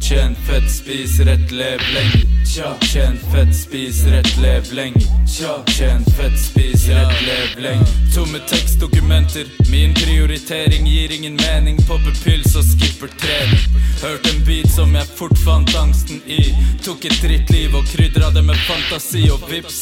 Tjen 0.01 0.35
fett, 0.35 0.71
spis 0.71 1.21
rett, 1.21 1.51
lev 1.51 1.81
lenge. 1.95 2.47
Tja. 2.55 2.77
Tjen 2.81 3.19
fett, 3.33 3.55
spis 3.57 4.05
rett, 4.07 4.37
lev 4.37 4.73
lenge. 4.73 5.01
Tja. 5.39 5.65
Tjen 5.67 6.05
fett, 6.05 6.39
spis 6.39 6.89
rett, 6.89 7.23
lev 7.27 7.63
lenge. 7.63 7.87
Tomme 8.15 8.39
tekstdokumenter. 8.39 9.47
Min 9.71 9.95
prioritering 9.95 10.87
gir 10.87 11.13
ingen 11.13 11.37
mening. 11.37 11.77
Popper 11.89 12.15
pils 12.25 12.57
og 12.57 12.65
skipper 12.65 13.09
trening. 13.19 13.81
Hørte 14.03 14.31
en 14.31 14.45
beat 14.47 14.71
som 14.71 14.95
jeg 14.95 15.13
fort 15.19 15.39
fant 15.45 15.75
angsten 15.77 16.21
i. 16.27 16.43
Tok 16.85 17.09
et 17.11 17.23
drittliv 17.23 17.75
og 17.75 17.89
krydra 17.91 18.31
det 18.31 18.45
med 18.45 18.61
fantasi 18.69 19.27
og 19.33 19.49
vips. 19.51 19.81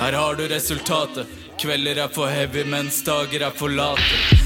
Her 0.00 0.12
har 0.12 0.34
du 0.34 0.48
resultatet. 0.48 1.37
Kvelder 1.58 1.96
er 1.96 2.08
for 2.08 2.30
heavy, 2.30 2.62
mens 2.64 3.00
dager 3.02 3.42
er 3.42 3.50
for 3.50 3.68
late. 3.68 4.02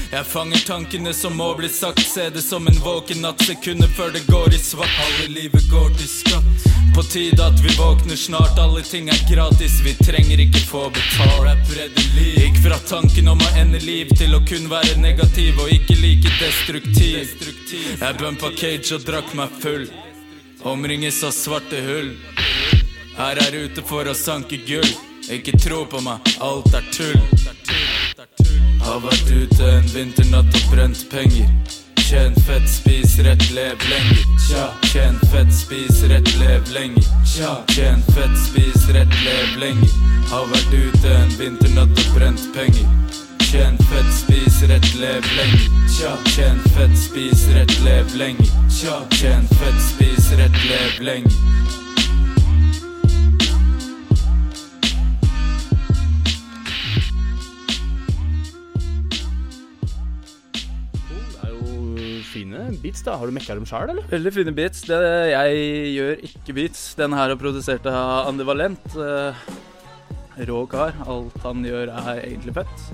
Jeg 0.09 0.25
fanger 0.25 0.63
tankene 0.65 1.11
som 1.13 1.35
må 1.37 1.51
bli 1.53 1.69
sagt. 1.69 2.01
Se 2.09 2.29
det 2.33 2.41
som 2.41 2.65
en 2.67 2.79
våken 2.81 3.21
natt, 3.21 3.43
sekunder 3.45 3.91
før 3.93 4.09
det 4.15 4.23
går 4.25 4.55
i 4.57 4.57
svart. 4.57 4.89
Halve 4.97 5.27
livet 5.35 5.67
går 5.69 5.93
til 5.99 6.09
skatt. 6.09 6.65
På 6.95 7.03
tide 7.05 7.45
at 7.45 7.61
vi 7.61 7.75
våkner 7.77 8.17
snart. 8.17 8.57
Alle 8.57 8.81
ting 8.81 9.13
er 9.13 9.21
gratis, 9.29 9.77
vi 9.85 9.93
trenger 10.01 10.41
ikke 10.41 10.63
få 10.71 10.87
betalt. 10.89 11.37
Rap 11.45 11.69
redder 11.77 12.09
liv. 12.17 12.33
Gikk 12.41 12.57
fra 12.65 12.81
tanken 12.89 13.29
om 13.29 13.45
å 13.45 13.53
ende 13.61 13.83
liv 13.85 14.09
til 14.17 14.33
å 14.33 14.41
kun 14.49 14.65
være 14.73 14.97
negativ 15.01 15.61
og 15.61 15.69
ikke 15.69 15.99
like 16.01 16.33
destruktiv. 16.41 17.37
Jeg 18.01 18.21
bumpa 18.23 18.55
cage 18.57 18.97
og 18.97 19.05
drakk 19.05 19.37
meg 19.37 19.61
full. 19.61 19.85
Omringes 20.65 21.21
av 21.27 21.37
svarte 21.37 21.85
hull. 21.85 22.15
Her 23.17 23.37
er 23.37 23.53
ute 23.53 23.83
for 23.85 24.07
å 24.09 24.13
sanke 24.17 24.57
gull. 24.65 24.89
Ikke 25.31 25.53
tro 25.61 25.83
på 25.85 25.99
meg, 26.01 26.23
alt 26.41 26.73
er 26.73 26.85
tull. 26.95 27.21
Har 28.83 29.03
vært 29.03 29.29
ute 29.29 29.67
en 29.69 29.85
vinternatt 29.93 30.57
og 30.57 30.71
brent 30.71 31.03
penger. 31.11 31.51
Tjen 32.01 32.33
fett, 32.47 32.65
spis 32.69 33.15
rett, 33.25 33.45
lev 33.53 33.85
lenger. 33.89 34.23
Tja. 34.47 34.65
Tjen 34.89 35.21
fett, 35.31 35.53
spis 35.53 36.01
rett, 36.09 36.33
lev 36.41 36.73
lenger. 36.73 37.05
Tja. 37.35 37.53
Tjen 37.69 38.01
fett, 38.15 38.35
spis 38.47 38.89
rett, 38.97 39.15
lev 39.23 39.55
lenger. 39.61 39.93
Har 40.33 40.49
vært 40.49 40.73
ute 40.73 41.13
en 41.21 41.31
vinternatt 41.37 42.03
og 42.03 42.11
brent 42.17 42.49
penger. 42.57 42.89
Tjen 43.45 43.77
fett, 43.91 44.11
spis 44.17 44.59
rett, 44.69 44.89
lev 44.97 45.31
lenger. 45.37 45.69
Tja. 45.93 46.17
Tjen 46.33 46.61
fett, 46.73 46.97
spis 47.05 47.47
rett, 47.53 47.77
lev 47.85 48.17
lenger. 48.17 48.53
Tja. 48.73 48.99
Tjen 49.13 49.49
fett, 49.61 49.81
spis 49.91 50.33
rett, 50.41 50.61
lev 50.65 51.01
lenger. 51.13 51.82
Fine 62.53 62.79
beats, 62.83 63.03
da. 63.05 63.15
Har 63.19 63.29
du 63.29 63.33
mekka 63.35 63.55
dem 63.57 63.65
sjøl, 63.69 63.89
eller? 63.93 64.05
Veldig 64.11 64.33
fine 64.35 64.53
beats. 64.55 64.81
Det, 64.89 64.99
jeg 65.33 65.63
gjør 65.95 66.23
ikke 66.29 66.55
beats. 66.57 66.83
Den 66.99 67.13
her 67.17 67.33
er 67.33 67.39
produsert 67.41 67.85
av 67.89 68.29
Andy 68.31 68.45
Valent. 68.47 68.85
eh, 68.95 69.43
Rå 70.49 70.63
kar. 70.71 70.95
Alt 71.05 71.37
han 71.45 71.63
gjør 71.65 71.91
er 71.93 72.23
egentlig 72.23 72.55
fett. 72.57 72.87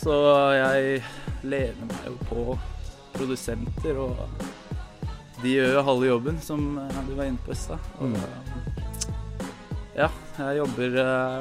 Så 0.00 0.14
jeg 0.56 1.02
lener 1.44 1.86
meg 1.90 2.06
jo 2.08 2.16
på 2.30 2.44
produsenter, 3.14 3.98
og 4.00 4.16
de 5.42 5.54
gjør 5.58 5.74
jo 5.78 5.82
halve 5.86 6.08
jobben, 6.08 6.40
som 6.44 6.78
eh, 6.80 7.00
du 7.08 7.14
var 7.18 7.28
inne 7.30 7.40
på 7.46 7.52
i 7.54 7.58
stad. 7.58 7.78
Og, 8.00 8.16
Ja, 9.96 10.06
jeg 10.38 10.56
jobber 10.62 10.94
eh, 11.02 11.40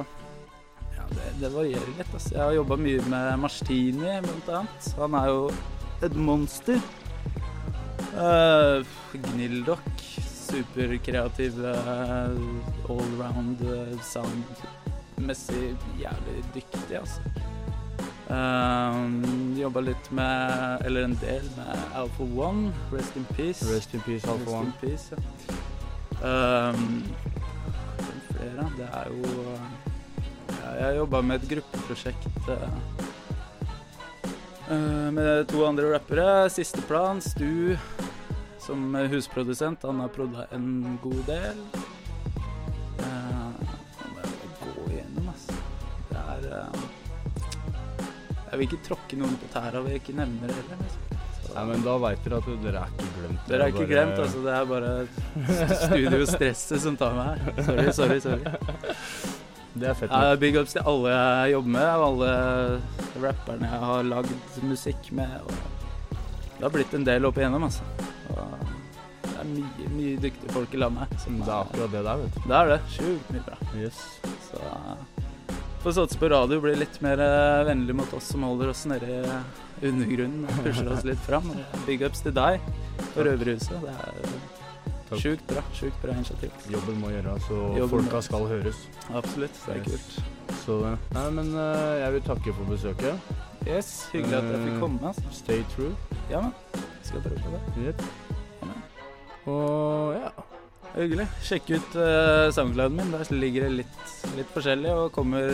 Ja, 0.98 1.04
det, 1.13 1.28
det 1.39 1.52
varierer 1.54 1.92
litt. 1.98 2.10
Altså. 2.13 2.34
Jeg 2.36 2.42
har 2.44 2.56
jobba 2.58 2.76
mye 2.82 3.04
med 3.08 3.28
Marstini, 3.39 4.15
blant 4.26 4.50
annet. 4.58 4.89
Han 5.00 5.15
er 5.15 5.30
jo 5.32 5.44
et 6.04 6.15
monster. 6.15 6.80
Uh, 8.13 8.86
Gnildok. 9.13 9.86
Superkreativ, 10.50 11.60
uh, 11.62 12.89
allround 12.89 13.62
uh, 13.62 13.93
soundmessig 14.02 15.76
jævlig 16.00 16.43
dyktig, 16.56 16.98
altså. 16.98 17.22
Um, 18.30 19.54
Jobba 19.58 19.82
litt 19.82 20.12
med, 20.12 20.86
eller 20.86 21.06
en 21.06 21.17
del 21.22 21.45
med 21.58 21.98
Alpha 21.98 22.24
One. 22.24 22.74
Rest 22.93 23.15
in 23.15 23.26
peace. 23.36 23.65
Rest 23.76 23.93
in 23.93 24.02
peace, 24.02 24.26
Alpha 24.30 24.52
One. 24.52 24.65
in 24.65 24.74
peace, 24.82 25.13
ja. 25.13 25.17
Um, 26.69 27.04
flere? 28.39 28.72
Det 28.78 28.88
er 28.93 29.06
jo 29.10 29.56
ja, 30.50 30.86
Jeg 30.86 30.98
jobba 30.98 31.22
med 31.22 31.36
et 31.36 31.50
gruppeprosjekt 31.50 32.50
eh, 32.50 32.69
med 34.69 35.47
to 35.49 35.65
andre 35.65 35.93
rappere. 35.95 36.49
Siste 36.53 36.82
plan, 36.88 37.21
Stu 37.21 37.75
som 38.60 38.95
husprodusent. 39.10 39.84
Han 39.84 39.99
har 39.99 40.08
prodda 40.13 40.45
en 40.51 40.99
god 41.03 41.23
del. 41.25 41.58
Jeg 42.99 44.75
gå 44.75 44.91
igjennom, 44.91 45.29
altså. 45.32 45.55
Det 46.10 46.17
er 46.19 46.47
eh, 46.60 46.82
Jeg 48.49 48.60
vil 48.60 48.65
ikke 48.67 48.82
tråkke 48.86 49.17
noen 49.19 49.38
på 49.41 49.49
tæra 49.53 49.82
ved 49.86 49.97
ikke 49.99 50.15
nevne 50.17 50.49
det 50.49 50.58
heller. 50.60 50.84
Liksom. 50.84 51.05
Nei, 51.49 51.63
men 51.65 51.82
da 51.82 51.95
veit 51.97 52.21
dere 52.25 52.38
at 52.43 52.47
dere 52.62 52.82
er 52.84 52.91
ikke 52.93 53.10
glemt. 53.17 53.47
dere 53.49 53.63
er 53.63 53.71
ikke 53.73 53.79
bare- 53.79 53.91
glemt, 53.93 54.19
altså. 54.21 54.39
Det 54.45 54.53
er 54.53 54.65
bare 54.69 54.91
studiostresset 55.88 56.82
som 56.86 56.97
tar 56.99 57.15
meg 57.17 57.41
her. 57.41 57.63
Sorry, 57.65 57.88
sorry. 57.91 58.19
sorry. 58.19 58.43
Det 59.79 59.88
er 59.89 59.93
fett. 59.97 60.12
Nok. 60.12 60.39
big 60.41 60.58
ups 60.60 60.73
til 60.75 60.82
alle 60.89 61.10
jeg 61.15 61.51
jobber 61.55 61.71
med, 61.77 61.89
og 61.89 62.05
alle 62.10 62.32
rapperne 63.23 63.69
jeg 63.69 63.84
har 63.91 64.03
lagd 64.08 64.60
musikk 64.67 65.12
med. 65.15 65.36
Og 65.45 66.17
det 66.58 66.65
har 66.65 66.73
blitt 66.75 66.93
en 66.97 67.08
del 67.08 67.25
opp 67.29 67.38
igjennom, 67.39 67.63
altså. 67.69 67.86
Og 68.34 68.67
det 69.23 69.36
er 69.39 69.47
mye, 69.53 69.89
mye 69.95 70.17
dyktige 70.25 70.51
folk 70.55 70.73
i 70.75 70.82
landet. 70.82 71.15
som 71.23 71.39
Det 71.39 71.47
er 71.47 71.55
akkurat 71.62 71.95
det 71.95 72.03
der, 72.10 72.23
vet 72.25 72.36
du. 72.36 72.41
Det 72.49 72.58
er 72.60 72.73
det. 72.73 72.79
Sjukt 72.97 73.32
mye 73.36 73.45
bra. 73.47 73.58
Yes. 73.79 74.01
Så 74.49 74.63
får 75.84 75.95
satse 75.95 76.19
på 76.19 76.29
radio 76.29 76.60
blir 76.60 76.75
litt 76.75 76.97
mer 77.01 77.21
eh, 77.23 77.63
vennlig 77.69 77.95
mot 77.95 78.13
oss 78.17 78.34
som 78.34 78.43
holder 78.43 78.73
oss 78.73 78.82
nede 78.91 79.08
i 79.79 79.88
undergrunnen 79.88 80.43
og 80.49 80.63
pusher 80.65 80.89
oss 80.91 81.05
litt 81.08 81.21
fram. 81.23 81.47
Og 81.55 81.86
Big 81.88 82.03
ups 82.03 82.25
til 82.25 82.36
deg 82.36 82.60
og 83.13 83.21
Røverhuset. 83.23 83.79
Det 83.86 83.93
er 83.95 84.49
Takk. 85.10 85.21
sjukt 85.23 85.47
bra. 85.49 85.63
Sjukt 85.73 86.01
bra 86.03 86.17
initiativ. 86.17 86.51
Jobben 86.69 86.99
må 87.01 87.13
gjøres, 87.13 87.47
så 87.47 87.62
Jobben 87.79 88.03
folka 88.03 88.21
skal 88.27 88.45
høres. 88.51 88.84
Absolutt. 89.10 89.63
Det 89.65 89.77
er 89.77 89.88
kult. 89.88 90.19
Så 90.69 90.75
Nei, 90.86 91.23
men 91.34 91.47
eh, 91.58 91.95
jeg 91.97 92.13
vil 92.13 92.25
takke 92.27 92.51
for 92.53 92.69
besøket. 92.69 93.29
Yes, 93.65 93.88
Hyggelig 94.13 94.36
at 94.38 94.49
jeg 94.51 94.60
fikk 94.62 94.75
Eh, 94.75 94.82
komme. 94.84 94.99
Altså. 95.10 95.32
Stay 95.34 95.63
true. 95.71 95.95
Ja, 96.29 96.41
men. 96.45 96.84
Skal 97.01 97.23
prøve 97.23 97.39
på 97.41 97.53
det. 97.55 97.62
Yep. 97.88 98.03
Ja. 98.67 98.75
Og 99.49 100.13
ja. 100.13 100.29
Hyggelig. 100.93 101.25
Sjekk 101.41 101.71
ut 101.73 101.97
uh, 101.97 102.51
soundclouden 102.53 102.99
min. 103.01 103.15
Der 103.15 103.34
ligger 103.34 103.65
det 103.65 103.71
litt, 103.79 104.13
litt 104.38 104.53
forskjellig 104.53 104.93
og 104.93 105.10
kommer 105.15 105.49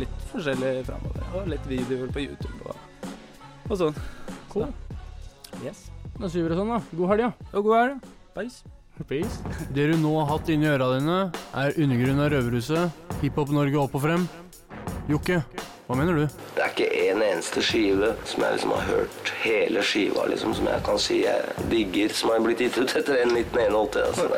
litt 0.00 0.24
forskjellig 0.32 0.72
framover. 0.88 1.28
Og 1.36 1.52
litt 1.52 1.68
videoer 1.68 2.08
på 2.16 2.24
YouTube 2.24 2.72
og, 2.72 3.12
og 3.68 3.76
sånn. 3.82 4.00
Cool. 4.48 4.72
Så, 5.28 5.60
yes. 5.60 5.84
Da 6.16 6.32
sier 6.32 6.48
vi 6.48 6.54
det 6.54 6.60
sånn, 6.62 6.72
da. 6.72 6.80
God 6.96 7.12
helg, 7.12 7.28
ja. 7.28 7.32
Og 7.52 7.68
god 7.68 7.80
helg. 7.82 8.12
Peace. 8.32 8.77
Peace. 9.06 9.38
Det 9.74 9.86
du 9.90 9.96
nå 10.00 10.14
har 10.20 10.30
hatt 10.32 10.48
inni 10.52 10.68
øra 10.70 10.90
dine, 10.96 11.18
er 11.54 11.76
undergrunnen 11.78 12.24
av 12.24 12.32
Røverhuset, 12.34 13.02
Hiphop 13.22 13.52
Norge 13.54 13.78
opp 13.80 13.94
og 13.98 14.04
frem. 14.04 14.28
Jokke, 15.08 15.42
hva 15.88 15.96
mener 15.96 16.18
du? 16.18 16.40
Det 16.56 16.64
er 16.64 16.72
ikke 16.74 16.88
en 17.08 17.22
eneste 17.24 17.62
skive 17.64 18.10
som 18.28 18.42
jeg 18.44 18.58
liksom 18.58 18.74
har 18.76 18.88
hørt 18.90 19.30
hele 19.44 19.84
skiva, 19.86 20.26
liksom, 20.28 20.56
som 20.58 20.68
jeg 20.68 20.82
kan 20.88 20.98
si 21.00 21.22
jeg 21.22 21.68
digger, 21.70 22.12
som 22.16 22.34
har 22.34 22.42
blitt 22.44 22.60
gitt 22.66 22.76
ut 22.76 22.96
etter 22.98 23.22
1981. 23.24 24.02
Altså, 24.04 24.28